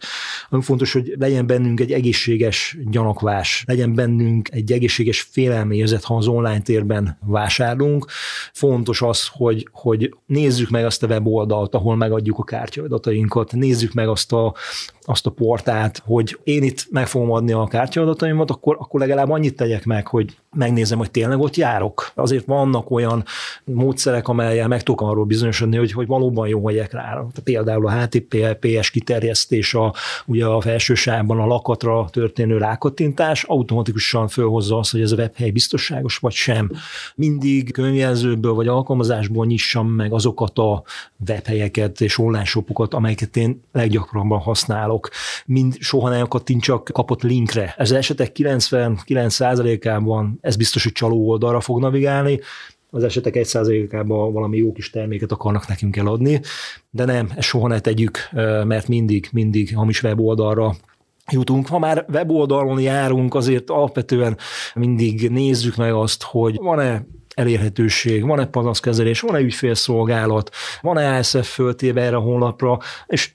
Nagyon 0.49 0.65
fontos, 0.65 0.93
hogy 0.93 1.13
legyen 1.19 1.47
bennünk 1.47 1.79
egy 1.79 1.91
egészséges 1.91 2.77
gyanakvás, 2.85 3.63
legyen 3.67 3.93
bennünk 3.93 4.49
egy 4.51 4.71
egészséges 4.71 5.21
félelmérzet, 5.21 6.03
ha 6.03 6.15
az 6.15 6.27
online 6.27 6.61
térben 6.61 7.17
vásárlunk. 7.25 8.05
Fontos 8.53 9.01
az, 9.01 9.27
hogy, 9.31 9.67
hogy 9.71 10.15
nézzük 10.25 10.69
meg 10.69 10.85
azt 10.85 11.03
a 11.03 11.07
weboldalt, 11.07 11.75
ahol 11.75 11.95
megadjuk 11.95 12.39
a 12.39 12.43
kártyaadatainkat, 12.43 13.51
nézzük 13.51 13.93
meg 13.93 14.07
azt 14.07 14.33
a, 14.33 14.53
azt 15.01 15.25
a 15.25 15.29
portát, 15.29 16.01
hogy 16.05 16.39
én 16.43 16.63
itt 16.63 16.87
meg 16.91 17.07
fogom 17.07 17.31
adni 17.31 17.51
a 17.51 17.67
kártyaadataimat, 17.67 18.51
akkor, 18.51 18.77
akkor 18.79 18.99
legalább 18.99 19.29
annyit 19.29 19.55
tegyek 19.55 19.85
meg, 19.85 20.07
hogy 20.07 20.37
megnézem, 20.53 20.97
hogy 20.97 21.11
tényleg 21.11 21.39
ott 21.39 21.55
járok. 21.55 22.11
Azért 22.15 22.45
vannak 22.45 22.91
olyan 22.91 23.23
módszerek, 23.63 24.27
amelyel 24.27 24.67
meg 24.67 24.83
tudok 24.93 25.12
arról 25.12 25.25
bizonyosodni, 25.25 25.77
hogy, 25.77 25.91
hogy 25.91 26.08
valóban 26.08 26.47
jó 26.47 26.62
vagyok 26.62 26.91
rá. 26.91 27.25
Például 27.43 27.88
a 27.88 27.91
HTTPS 27.91 28.89
kiterjesztés, 28.91 29.73
a, 29.73 29.93
ugye 30.25 30.45
a 30.45 30.62
felső 30.62 30.93
sávban 30.93 31.39
a 31.39 31.45
lakatra 31.45 32.08
történő 32.12 32.58
rákattintás 32.58 33.43
automatikusan 33.43 34.27
fölhozza 34.27 34.77
azt, 34.77 34.91
hogy 34.91 35.01
ez 35.01 35.12
a 35.12 35.15
webhely 35.15 35.49
biztonságos 35.49 36.17
vagy 36.17 36.34
sem. 36.34 36.71
Mindig 37.15 37.71
könyvjelzőből 37.71 38.53
vagy 38.53 38.67
alkalmazásból 38.67 39.45
nyissam 39.45 39.88
meg 39.88 40.13
azokat 40.13 40.58
a 40.58 40.84
webhelyeket 41.27 42.01
és 42.01 42.17
online 42.17 42.43
shopokat, 42.43 42.93
amelyeket 42.93 43.38
én 43.38 43.63
leggyakrabban 43.71 44.39
használok. 44.39 45.10
Mind 45.45 45.75
soha 45.79 46.10
nem 46.10 46.27
kattintsak 46.27 46.89
kapott 46.93 47.21
linkre. 47.21 47.73
Ez 47.77 47.91
esetek 47.91 48.32
99%-ában 48.36 50.38
ez 50.41 50.56
biztos, 50.56 50.84
hogy 50.84 50.91
csaló 50.91 51.29
oldalra 51.29 51.60
fog 51.60 51.79
navigálni, 51.79 52.39
az 52.95 53.03
esetek 53.03 53.36
egy 53.36 53.45
százalékában 53.45 54.34
valami 54.34 54.58
jó 54.58 54.71
kis 54.71 54.89
terméket 54.89 55.32
akarnak 55.32 55.67
nekünk 55.67 55.95
eladni, 55.95 56.41
de 56.89 57.06
nem, 57.06 57.29
ezt 57.36 57.47
soha 57.47 57.67
ne 57.67 57.79
tegyük, 57.79 58.17
mert 58.63 58.88
mindig, 58.88 59.29
mindig 59.32 59.75
hamis 59.75 60.03
weboldalra 60.03 60.75
jutunk. 61.32 61.67
Ha 61.67 61.79
már 61.79 62.06
weboldalon 62.10 62.79
járunk, 62.79 63.36
azért 63.36 63.69
alapvetően 63.69 64.38
mindig 64.75 65.29
nézzük 65.29 65.75
meg 65.75 65.93
azt, 65.93 66.23
hogy 66.23 66.56
van-e 66.56 67.06
elérhetőség, 67.36 68.25
van-e 68.25 68.45
panaszkezelés, 68.45 69.19
van-e 69.19 69.39
ügyfélszolgálat, 69.39 70.49
van-e 70.82 71.17
ASF 71.17 71.53
föltéve 71.53 72.01
erre 72.01 72.15
a 72.15 72.19
honlapra, 72.19 72.79
és 73.06 73.32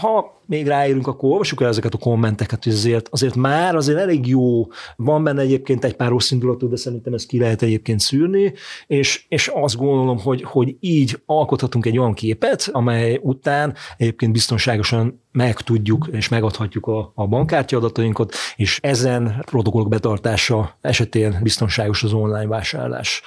ha 0.00 0.40
még 0.46 0.66
ráérünk, 0.66 1.06
akkor 1.06 1.30
olvassuk 1.30 1.62
el 1.62 1.68
ezeket 1.68 1.94
a 1.94 1.98
kommenteket, 1.98 2.64
hogy 2.64 2.72
azért, 2.72 3.08
azért 3.10 3.34
már 3.34 3.74
azért 3.74 3.98
elég 3.98 4.26
jó, 4.26 4.66
van 4.96 5.24
benne 5.24 5.40
egyébként 5.40 5.84
egy 5.84 5.96
pár 5.96 6.08
rossz 6.08 6.30
indulatú, 6.30 6.68
de 6.68 6.76
szerintem 6.76 7.14
ezt 7.14 7.26
ki 7.26 7.38
lehet 7.38 7.62
egyébként 7.62 8.00
szűrni, 8.00 8.52
és, 8.86 9.24
és 9.28 9.50
azt 9.54 9.76
gondolom, 9.76 10.18
hogy, 10.18 10.42
hogy 10.42 10.76
így 10.80 11.22
alkothatunk 11.26 11.86
egy 11.86 11.98
olyan 11.98 12.14
képet, 12.14 12.68
amely 12.72 13.20
után 13.22 13.74
egyébként 13.96 14.32
biztonságosan 14.32 15.22
meg 15.32 15.60
tudjuk 15.60 16.08
és 16.12 16.28
megadhatjuk 16.28 16.86
a, 16.86 17.12
a 17.14 17.26
bankkártya 17.26 17.76
adatainkat, 17.76 18.34
és 18.56 18.78
ezen 18.82 19.42
protokollok 19.46 19.88
betartása 19.88 20.76
esetén 20.80 21.38
biztonságos 21.42 22.02
az 22.02 22.12
online 22.12 22.46
vásárlás. 22.46 23.22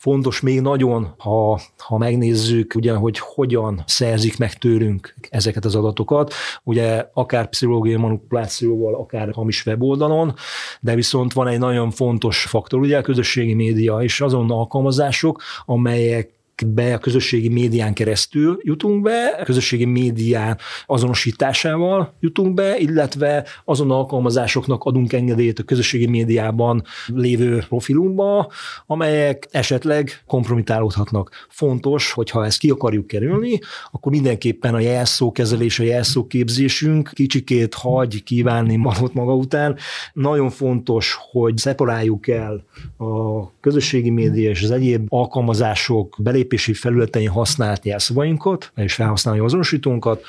Fontos 0.00 0.40
még 0.40 0.60
nagyon, 0.60 1.14
ha, 1.18 1.60
ha 1.78 1.98
megnézzük, 1.98 2.74
ugye, 2.74 2.94
hogy 2.94 3.18
hogyan 3.18 3.82
szerzik 3.86 4.38
meg 4.38 4.54
tőlünk 4.54 5.14
ezeket 5.28 5.64
az 5.64 5.74
adatokat, 5.74 6.34
ugye 6.64 7.08
akár 7.12 7.48
pszichológiai 7.48 7.96
manipulációval, 7.96 8.94
akár 8.94 9.32
hamis 9.32 9.66
weboldalon, 9.66 10.34
de 10.80 10.94
viszont 10.94 11.32
van 11.32 11.48
egy 11.48 11.58
nagyon 11.58 11.90
fontos 11.90 12.44
faktor, 12.44 12.80
ugye 12.80 12.98
a 12.98 13.02
közösségi 13.02 13.54
média 13.54 14.02
és 14.02 14.20
azon 14.20 14.50
alkalmazások, 14.50 15.42
amelyek 15.64 16.39
be 16.66 16.94
a 16.94 16.98
közösségi 16.98 17.48
médián 17.48 17.94
keresztül 17.94 18.60
jutunk 18.62 19.02
be, 19.02 19.36
a 19.40 19.44
közösségi 19.44 19.84
médián 19.84 20.58
azonosításával 20.86 22.14
jutunk 22.20 22.54
be, 22.54 22.78
illetve 22.78 23.46
azon 23.64 23.90
alkalmazásoknak 23.90 24.84
adunk 24.84 25.12
engedélyt 25.12 25.58
a 25.58 25.62
közösségi 25.62 26.06
médiában 26.06 26.82
lévő 27.06 27.64
profilunkba, 27.68 28.52
amelyek 28.86 29.48
esetleg 29.50 30.22
kompromitálódhatnak. 30.26 31.46
Fontos, 31.48 32.12
hogyha 32.12 32.44
ezt 32.44 32.58
ki 32.58 32.70
akarjuk 32.70 33.06
kerülni, 33.06 33.58
akkor 33.90 34.12
mindenképpen 34.12 34.74
a 34.74 34.80
jelszókezelés, 34.80 35.78
a 35.78 35.82
jelszóképzésünk 35.82 37.10
kicsikét 37.12 37.74
hagy 37.74 38.22
kívánni 38.22 38.76
magot 38.76 39.14
maga 39.14 39.34
után. 39.34 39.76
Nagyon 40.12 40.50
fontos, 40.50 41.16
hogy 41.30 41.56
szeparáljuk 41.56 42.28
el 42.28 42.64
a 42.98 43.50
közösségi 43.60 44.10
média 44.10 44.50
és 44.50 44.62
az 44.62 44.70
egyéb 44.70 45.06
alkalmazások 45.08 46.16
belépési 46.50 46.72
felületein 46.72 47.28
használt 47.28 47.84
jelszavainkat, 47.84 48.72
és 48.76 48.94
felhasználni 48.94 49.40
azonosítónkat, 49.40 50.22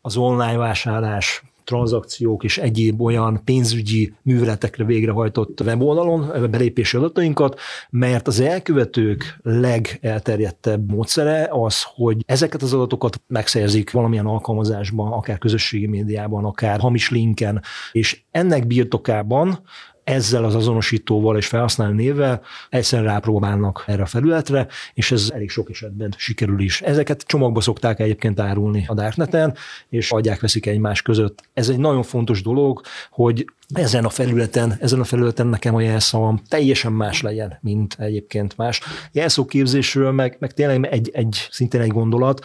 az 0.00 0.16
online 0.16 0.56
vásárlás 0.56 1.42
tranzakciók 1.64 2.44
és 2.44 2.58
egyéb 2.58 3.00
olyan 3.00 3.40
pénzügyi 3.44 4.12
műveletekre 4.22 4.84
végrehajtott 4.84 5.60
weboldalon 5.60 6.50
belépési 6.50 6.96
adatainkat, 6.96 7.60
mert 7.90 8.26
az 8.26 8.40
elkövetők 8.40 9.38
legelterjedtebb 9.42 10.90
módszere 10.90 11.48
az, 11.50 11.82
hogy 11.94 12.22
ezeket 12.26 12.62
az 12.62 12.72
adatokat 12.72 13.20
megszerzik 13.26 13.90
valamilyen 13.90 14.26
alkalmazásban, 14.26 15.12
akár 15.12 15.38
közösségi 15.38 15.86
médiában, 15.86 16.44
akár 16.44 16.80
hamis 16.80 17.10
linken, 17.10 17.62
és 17.92 18.22
ennek 18.30 18.66
birtokában 18.66 19.58
ezzel 20.04 20.44
az 20.44 20.54
azonosítóval 20.54 21.36
és 21.36 21.46
felhasználó 21.46 21.92
névvel 21.92 22.42
egyszerűen 22.68 23.08
rápróbálnak 23.08 23.84
erre 23.86 24.02
a 24.02 24.06
felületre, 24.06 24.66
és 24.94 25.10
ez 25.10 25.30
elég 25.34 25.50
sok 25.50 25.70
esetben 25.70 26.14
sikerül 26.16 26.60
is. 26.60 26.80
Ezeket 26.80 27.22
csomagba 27.22 27.60
szokták 27.60 28.00
egyébként 28.00 28.40
árulni 28.40 28.84
a 28.88 28.94
Darkneten, 28.94 29.54
és 29.88 30.10
adják 30.10 30.40
veszik 30.40 30.66
egymás 30.66 31.02
között. 31.02 31.48
Ez 31.54 31.68
egy 31.68 31.78
nagyon 31.78 32.02
fontos 32.02 32.42
dolog, 32.42 32.80
hogy 33.10 33.44
ezen 33.72 34.04
a 34.04 34.08
felületen, 34.08 34.76
ezen 34.80 35.00
a 35.00 35.04
felületen 35.04 35.46
nekem 35.46 35.74
a 35.74 35.80
jelszavam 35.80 36.42
teljesen 36.48 36.92
más 36.92 37.22
legyen, 37.22 37.58
mint 37.60 37.96
egyébként 37.98 38.56
más. 38.56 38.80
Jelszóképzésről 39.12 40.12
meg, 40.12 40.36
meg 40.38 40.52
tényleg 40.52 40.86
egy, 40.92 41.10
egy, 41.12 41.46
szintén 41.50 41.80
egy 41.80 41.90
gondolat, 41.90 42.40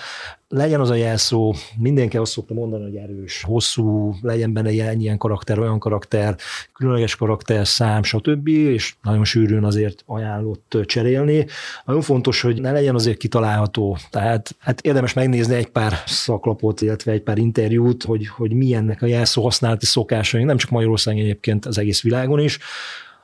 legyen 0.49 0.79
az 0.79 0.89
a 0.89 0.95
jelszó, 0.95 1.53
mindenki 1.77 2.17
azt 2.17 2.31
szokta 2.31 2.53
mondani, 2.53 2.83
hogy 2.83 2.95
erős, 2.95 3.43
hosszú, 3.43 4.15
legyen 4.21 4.53
benne 4.53 4.71
ilyen, 4.71 4.99
ilyen 4.99 5.17
karakter, 5.17 5.59
olyan 5.59 5.79
karakter, 5.79 6.35
különleges 6.73 7.15
karakter, 7.15 7.67
szám, 7.67 8.03
stb., 8.03 8.47
és 8.47 8.95
nagyon 9.03 9.25
sűrűn 9.25 9.63
azért 9.63 10.03
ajánlott 10.05 10.77
cserélni. 10.85 11.45
Nagyon 11.85 12.01
fontos, 12.01 12.41
hogy 12.41 12.61
ne 12.61 12.71
legyen 12.71 12.95
azért 12.95 13.17
kitalálható. 13.17 13.97
Tehát 14.09 14.55
hát 14.59 14.81
érdemes 14.81 15.13
megnézni 15.13 15.55
egy 15.55 15.69
pár 15.69 15.93
szaklapot, 16.05 16.81
illetve 16.81 17.11
egy 17.11 17.23
pár 17.23 17.37
interjút, 17.37 18.03
hogy, 18.03 18.27
hogy 18.27 18.53
milyennek 18.53 19.01
a 19.01 19.05
jelszó 19.05 19.43
használati 19.43 19.85
szokásai, 19.85 20.43
nem 20.43 20.57
csak 20.57 20.69
Magyarországon 21.09 21.23
egyébként 21.23 21.65
az 21.65 21.77
egész 21.77 22.01
világon 22.01 22.39
is, 22.39 22.59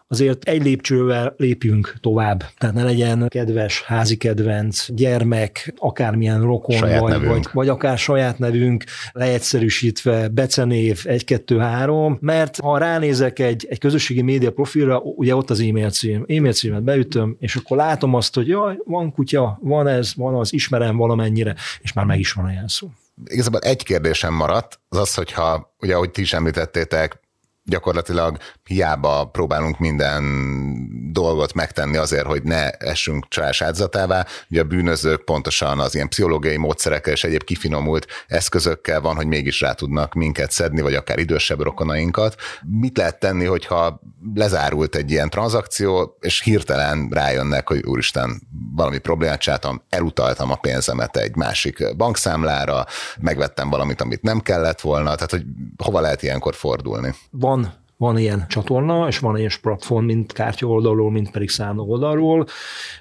azért 0.07 0.43
egy 0.43 0.63
lépcsővel 0.63 1.33
lépjünk 1.37 1.95
tovább. 2.01 2.43
Tehát 2.57 2.75
ne 2.75 2.83
legyen 2.83 3.27
kedves, 3.27 3.81
házi 3.81 4.17
kedvenc, 4.17 4.85
gyermek, 4.91 5.73
akármilyen 5.77 6.41
rokon, 6.41 6.79
vagy, 6.79 7.25
vagy, 7.25 7.47
vagy 7.53 7.69
akár 7.69 7.97
saját 7.97 8.39
nevünk, 8.39 8.83
leegyszerűsítve, 9.11 10.27
becenév, 10.27 11.01
1, 11.03 11.23
2, 11.23 11.59
3, 11.59 12.17
mert 12.21 12.59
ha 12.59 12.77
ránézek 12.77 13.39
egy, 13.39 13.65
egy 13.69 13.79
közösségi 13.79 14.21
média 14.21 14.51
profilra, 14.51 14.99
ugye 14.99 15.35
ott 15.35 15.49
az 15.49 15.59
e-mail 15.59 15.89
cím, 15.89 16.25
e-mail 16.27 16.53
címet 16.53 16.83
beütöm, 16.83 17.35
és 17.39 17.55
akkor 17.55 17.77
látom 17.77 18.13
azt, 18.13 18.35
hogy 18.35 18.47
jaj, 18.47 18.77
van 18.85 19.11
kutya, 19.11 19.59
van 19.61 19.87
ez, 19.87 20.15
van 20.15 20.35
az, 20.35 20.53
ismerem 20.53 20.97
valamennyire, 20.97 21.55
és 21.79 21.93
már 21.93 22.05
meg 22.05 22.19
is 22.19 22.31
van 22.31 22.45
a 22.45 22.51
jelszó. 22.51 22.87
Igazából 23.25 23.59
egy 23.59 23.83
kérdésem 23.83 24.33
maradt, 24.33 24.79
az 24.89 24.97
az, 24.97 25.13
hogyha, 25.13 25.75
ugye 25.79 25.93
ahogy 25.93 26.11
ti 26.11 26.21
is 26.21 26.33
említettétek, 26.33 27.19
gyakorlatilag 27.65 28.39
hiába 28.65 29.25
próbálunk 29.25 29.79
minden 29.79 30.23
dolgot 31.11 31.53
megtenni 31.53 31.97
azért, 31.97 32.25
hogy 32.25 32.43
ne 32.43 32.69
essünk 32.69 33.27
csalás 33.27 33.61
áldozatává. 33.61 34.25
Ugye 34.49 34.61
a 34.61 34.63
bűnözők 34.63 35.23
pontosan 35.23 35.79
az 35.79 35.95
ilyen 35.95 36.07
pszichológiai 36.07 36.57
módszerekkel 36.57 37.13
és 37.13 37.23
egyéb 37.23 37.43
kifinomult 37.43 38.07
eszközökkel 38.27 39.01
van, 39.01 39.15
hogy 39.15 39.27
mégis 39.27 39.61
rá 39.61 39.73
tudnak 39.73 40.13
minket 40.13 40.51
szedni, 40.51 40.81
vagy 40.81 40.93
akár 40.93 41.19
idősebb 41.19 41.61
rokonainkat. 41.61 42.35
Mit 42.79 42.97
lehet 42.97 43.19
tenni, 43.19 43.45
hogyha 43.45 44.01
lezárult 44.33 44.95
egy 44.95 45.11
ilyen 45.11 45.29
tranzakció, 45.29 46.17
és 46.19 46.41
hirtelen 46.41 47.07
rájönnek, 47.11 47.67
hogy 47.67 47.85
úristen, 47.85 48.41
valami 48.75 48.97
problémát 48.97 49.39
csináltam, 49.39 49.81
elutaltam 49.89 50.51
a 50.51 50.55
pénzemet 50.55 51.17
egy 51.17 51.35
másik 51.35 51.95
bankszámlára, 51.95 52.85
megvettem 53.19 53.69
valamit, 53.69 54.01
amit 54.01 54.21
nem 54.21 54.39
kellett 54.39 54.81
volna, 54.81 55.15
tehát 55.15 55.31
hogy 55.31 55.43
hova 55.83 55.99
lehet 55.99 56.23
ilyenkor 56.23 56.55
fordulni? 56.55 57.15
Van 57.31 57.83
van 57.97 58.17
ilyen 58.17 58.45
csatorna, 58.47 59.07
és 59.07 59.19
van 59.19 59.37
ilyen 59.37 59.51
platform, 59.61 60.05
mint 60.05 60.33
kártya 60.33 60.67
oldalról, 60.67 61.11
mint 61.11 61.31
pedig 61.31 61.49
számla 61.49 61.83
oldalról. 61.83 62.45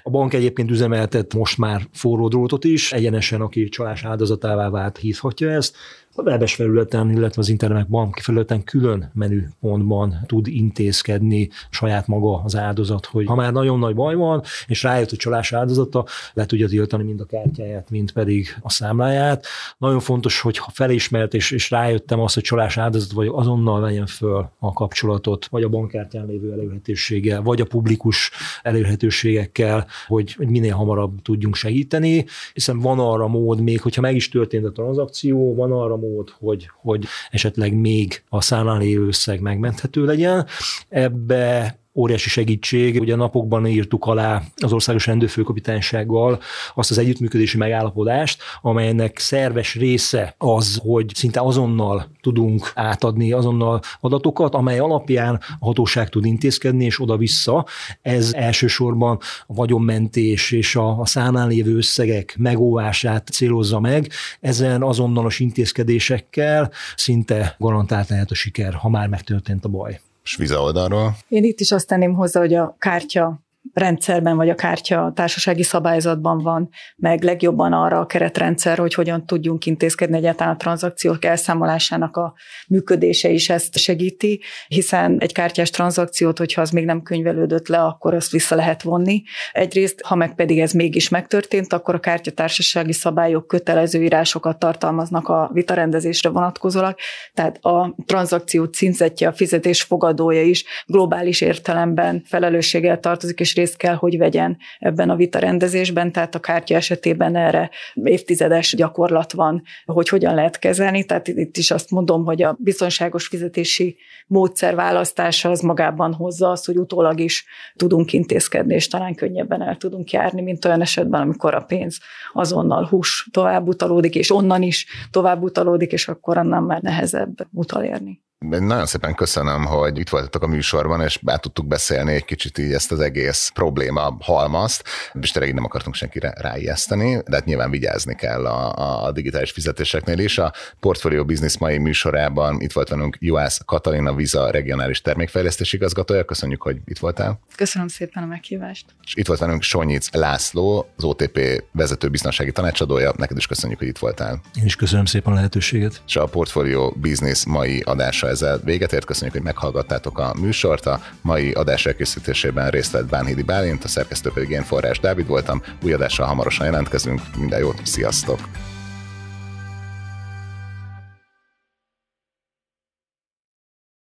A 0.03 0.09
bank 0.09 0.33
egyébként 0.33 0.71
üzemeltet 0.71 1.33
most 1.33 1.57
már 1.57 1.87
forró 1.93 2.27
drótot 2.27 2.63
is, 2.63 2.91
egyenesen, 2.91 3.41
aki 3.41 3.69
csalás 3.69 4.03
áldozatává 4.03 4.69
vált, 4.69 4.97
hívhatja 4.97 5.51
ezt 5.51 5.75
a 6.17 6.21
webes 6.21 6.55
felületen, 6.55 7.11
illetve 7.11 7.41
az 7.41 7.49
internet 7.49 7.87
banki 7.87 8.21
felületen 8.21 8.63
külön 8.63 9.11
menüpontban 9.13 10.15
tud 10.25 10.47
intézkedni 10.47 11.49
saját 11.69 12.07
maga 12.07 12.41
az 12.43 12.55
áldozat, 12.55 13.05
hogy 13.05 13.25
ha 13.25 13.35
már 13.35 13.53
nagyon 13.53 13.79
nagy 13.79 13.95
baj 13.95 14.15
van, 14.15 14.41
és 14.67 14.83
rájött 14.83 15.11
a 15.11 15.15
csalás 15.15 15.53
áldozata, 15.53 16.05
le 16.33 16.45
tudja 16.45 16.67
tiltani 16.67 17.03
mind 17.03 17.19
a 17.19 17.25
kártyáját, 17.25 17.89
mind 17.89 18.11
pedig 18.11 18.57
a 18.61 18.69
számláját. 18.69 19.45
Nagyon 19.77 19.99
fontos, 19.99 20.41
hogy 20.41 20.57
ha 20.57 20.71
felismert 20.73 21.33
és, 21.33 21.51
és 21.51 21.71
rájöttem 21.71 22.19
azt, 22.19 22.33
hogy 22.33 22.43
csalás 22.43 22.77
áldozat 22.77 23.11
vagy, 23.11 23.29
azonnal 23.31 23.81
vegyen 23.81 24.05
föl 24.05 24.49
a 24.59 24.73
kapcsolatot, 24.73 25.45
vagy 25.45 25.63
a 25.63 25.69
bankkártyán 25.69 26.25
lévő 26.25 26.51
elérhetőséggel, 26.51 27.41
vagy 27.41 27.61
a 27.61 27.65
publikus 27.65 28.31
elérhetőségekkel, 28.61 29.87
hogy, 30.07 30.35
minél 30.37 30.73
hamarabb 30.73 31.21
tudjunk 31.21 31.55
segíteni, 31.55 32.25
hiszen 32.53 32.79
van 32.79 32.99
arra 32.99 33.27
mód, 33.27 33.61
még 33.61 33.81
hogyha 33.81 34.01
meg 34.01 34.15
is 34.15 34.29
történt 34.29 34.65
a 34.65 34.71
tranzakció, 34.71 35.55
van 35.55 35.71
arra 35.71 35.95
mód, 35.95 36.04
hogy, 36.39 36.69
hogy 36.81 37.05
esetleg 37.29 37.73
még 37.73 38.23
a 38.29 38.41
számlán 38.41 38.79
lévő 38.79 39.07
összeg 39.07 39.39
megmenthető 39.39 40.05
legyen. 40.05 40.47
Ebbe 40.89 41.79
óriási 41.95 42.29
segítség. 42.29 42.99
Ugye 42.99 43.15
napokban 43.15 43.67
írtuk 43.67 44.05
alá 44.05 44.41
az 44.55 44.73
országos 44.73 45.05
rendőrfőkapitánysággal 45.05 46.39
azt 46.75 46.91
az 46.91 46.97
együttműködési 46.97 47.57
megállapodást, 47.57 48.41
amelynek 48.61 49.19
szerves 49.19 49.75
része 49.75 50.35
az, 50.37 50.79
hogy 50.83 51.11
szinte 51.13 51.39
azonnal 51.39 52.11
tudunk 52.21 52.71
átadni 52.75 53.31
azonnal 53.31 53.81
adatokat, 53.99 54.53
amely 54.53 54.79
alapján 54.79 55.39
a 55.59 55.65
hatóság 55.65 56.09
tud 56.09 56.25
intézkedni, 56.25 56.85
és 56.85 57.01
oda-vissza. 57.01 57.65
Ez 58.01 58.33
elsősorban 58.33 59.19
a 59.47 59.53
vagyonmentés 59.53 60.51
és 60.51 60.75
a, 60.75 60.99
a 60.99 61.45
lévő 61.47 61.75
összegek 61.75 62.35
megóvását 62.37 63.27
célozza 63.27 63.79
meg. 63.79 64.09
Ezen 64.39 64.83
azonnalos 64.83 65.39
intézkedésekkel 65.39 66.71
szinte 66.95 67.55
garantált 67.59 68.09
lehet 68.09 68.31
a 68.31 68.35
siker, 68.35 68.73
ha 68.73 68.89
már 68.89 69.07
megtörtént 69.07 69.65
a 69.65 69.69
baj. 69.69 69.99
Sviza 70.27 70.61
oldalról? 70.61 71.15
Én 71.27 71.43
itt 71.43 71.59
is 71.59 71.71
azt 71.71 71.87
tenném 71.87 72.13
hozzá, 72.13 72.39
hogy 72.39 72.53
a 72.53 72.75
kártya 72.79 73.39
rendszerben, 73.73 74.35
vagy 74.35 74.49
a 74.49 74.55
kártya 74.55 75.11
társasági 75.15 75.63
szabályzatban 75.63 76.37
van, 76.37 76.69
meg 76.95 77.23
legjobban 77.23 77.73
arra 77.73 77.99
a 77.99 78.05
keretrendszer, 78.05 78.77
hogy 78.77 78.93
hogyan 78.93 79.25
tudjunk 79.25 79.65
intézkedni 79.65 80.17
egyáltalán 80.17 80.53
a 80.53 80.57
tranzakciók 80.57 81.25
elszámolásának 81.25 82.17
a 82.17 82.33
működése 82.67 83.29
is 83.29 83.49
ezt 83.49 83.77
segíti, 83.77 84.41
hiszen 84.67 85.17
egy 85.19 85.33
kártyás 85.33 85.69
tranzakciót, 85.69 86.37
hogyha 86.37 86.61
az 86.61 86.69
még 86.69 86.85
nem 86.85 87.01
könyvelődött 87.01 87.67
le, 87.67 87.83
akkor 87.83 88.13
azt 88.13 88.31
vissza 88.31 88.55
lehet 88.55 88.81
vonni. 88.81 89.23
Egyrészt, 89.51 90.01
ha 90.01 90.15
meg 90.15 90.35
pedig 90.35 90.59
ez 90.59 90.71
mégis 90.71 91.09
megtörtént, 91.09 91.73
akkor 91.73 91.95
a 91.95 91.99
kártyatársasági 91.99 92.93
szabályok 92.93 93.47
kötelező 93.47 94.03
írásokat 94.03 94.59
tartalmaznak 94.59 95.27
a 95.27 95.49
vitarendezésre 95.53 96.29
vonatkozólag, 96.29 96.95
tehát 97.33 97.57
a 97.61 97.95
tranzakció 98.05 98.63
címzetje, 98.63 99.27
a 99.27 99.33
fizetés 99.33 99.81
fogadója 99.81 100.41
is 100.41 100.65
globális 100.85 101.41
értelemben 101.41 102.23
felelősséggel 102.25 102.99
tartozik, 102.99 103.39
és 103.39 103.54
részt 103.55 103.77
kell, 103.77 103.95
hogy 103.95 104.17
vegyen 104.17 104.57
ebben 104.79 105.09
a 105.09 105.15
vita 105.15 105.39
rendezésben, 105.39 106.11
tehát 106.11 106.35
a 106.35 106.39
kártya 106.39 106.75
esetében 106.75 107.35
erre 107.35 107.69
évtizedes 107.93 108.75
gyakorlat 108.75 109.31
van, 109.31 109.63
hogy 109.85 110.09
hogyan 110.09 110.35
lehet 110.35 110.59
kezelni, 110.59 111.05
tehát 111.05 111.27
itt 111.27 111.57
is 111.57 111.71
azt 111.71 111.91
mondom, 111.91 112.25
hogy 112.25 112.43
a 112.43 112.55
biztonságos 112.59 113.27
fizetési 113.27 113.97
módszer 114.27 114.75
választása 114.75 115.49
az 115.49 115.61
magában 115.61 116.13
hozza 116.13 116.51
azt, 116.51 116.65
hogy 116.65 116.77
utólag 116.77 117.19
is 117.19 117.45
tudunk 117.75 118.13
intézkedni, 118.13 118.73
és 118.73 118.87
talán 118.87 119.15
könnyebben 119.15 119.61
el 119.61 119.77
tudunk 119.77 120.11
járni, 120.11 120.41
mint 120.41 120.65
olyan 120.65 120.81
esetben, 120.81 121.21
amikor 121.21 121.53
a 121.53 121.61
pénz 121.61 121.99
azonnal 122.33 122.85
hús 122.85 123.29
tovább 123.31 123.67
utalódik, 123.67 124.15
és 124.15 124.31
onnan 124.31 124.61
is 124.61 124.85
tovább 125.11 125.43
utalódik, 125.43 125.91
és 125.91 126.07
akkor 126.07 126.37
annál 126.37 126.61
már 126.61 126.81
nehezebb 126.81 127.47
utalérni. 127.51 128.23
Nagyon 128.39 128.85
szépen 128.85 129.15
köszönöm, 129.15 129.65
hogy 129.65 129.99
itt 129.99 130.09
voltatok 130.09 130.43
a 130.43 130.47
műsorban, 130.47 131.01
és 131.01 131.17
be 131.17 131.37
tudtuk 131.37 131.67
beszélni 131.67 132.13
egy 132.13 132.25
kicsit 132.25 132.57
így 132.57 132.71
ezt 132.71 132.91
az 132.91 132.99
egész 132.99 133.51
probléma 133.53 134.17
halmazt, 134.19 134.83
és 135.21 135.31
tényleg 135.31 135.53
nem 135.53 135.63
akartunk 135.63 135.95
senkire 135.95 136.33
ráijeszteni, 136.37 137.13
de 137.13 137.35
hát 137.35 137.45
nyilván 137.45 137.69
vigyázni 137.69 138.15
kell 138.15 138.45
a, 138.45 139.05
a 139.05 139.11
digitális 139.11 139.51
fizetéseknél 139.51 140.19
is. 140.19 140.37
A 140.37 140.53
Portfolio 140.79 141.25
Business 141.25 141.57
mai 141.57 141.77
műsorában 141.77 142.61
itt 142.61 142.71
volt 142.71 142.89
velünk 142.89 143.17
Juhász 143.19 143.61
Katalina 143.65 144.13
Viza 144.13 144.51
regionális 144.51 145.01
termékfejlesztési 145.01 145.75
igazgatója. 145.75 146.25
Köszönjük, 146.25 146.61
hogy 146.61 146.77
itt 146.85 146.99
voltál. 146.99 147.39
Köszönöm 147.55 147.87
szépen 147.87 148.23
a 148.23 148.25
meghívást. 148.25 148.85
És 149.03 149.15
itt 149.15 149.27
volt 149.27 149.39
velünk 149.39 149.61
Sonyic 149.61 150.11
László, 150.11 150.89
az 150.97 151.03
OTP 151.03 151.63
vezető 151.71 152.09
biztonsági 152.09 152.51
tanácsadója. 152.51 153.13
Neked 153.17 153.37
is 153.37 153.47
köszönjük, 153.47 153.79
hogy 153.79 153.87
itt 153.87 153.97
voltál. 153.97 154.41
Én 154.59 154.65
is 154.65 154.75
köszönöm 154.75 155.05
szépen 155.05 155.31
a 155.31 155.35
lehetőséget. 155.35 156.01
És 156.07 156.15
a 156.15 156.25
Portfolio 156.25 156.91
Business 156.91 157.45
mai 157.45 157.81
adása 158.25 158.45
ezzel 158.45 158.59
véget 158.63 158.93
ért. 158.93 159.05
Köszönjük, 159.05 159.35
hogy 159.35 159.45
meghallgattátok 159.45 160.19
a 160.19 160.33
műsort. 160.39 160.85
A 160.85 161.01
mai 161.21 161.51
adás 161.51 161.85
elkészítésében 161.85 162.69
részt 162.69 162.91
vett 162.91 163.05
Bánhidi 163.05 163.43
Bálint, 163.43 163.83
a 163.83 163.87
szerkesztő 163.87 164.31
pedig 164.33 164.49
én 164.49 164.63
Forrás 164.63 164.99
Dávid 164.99 165.27
voltam. 165.27 165.61
Új 165.83 165.93
adással 165.93 166.27
hamarosan 166.27 166.65
jelentkezünk. 166.65 167.21
Minden 167.37 167.59
jót, 167.59 167.81
sziasztok! 167.83 168.39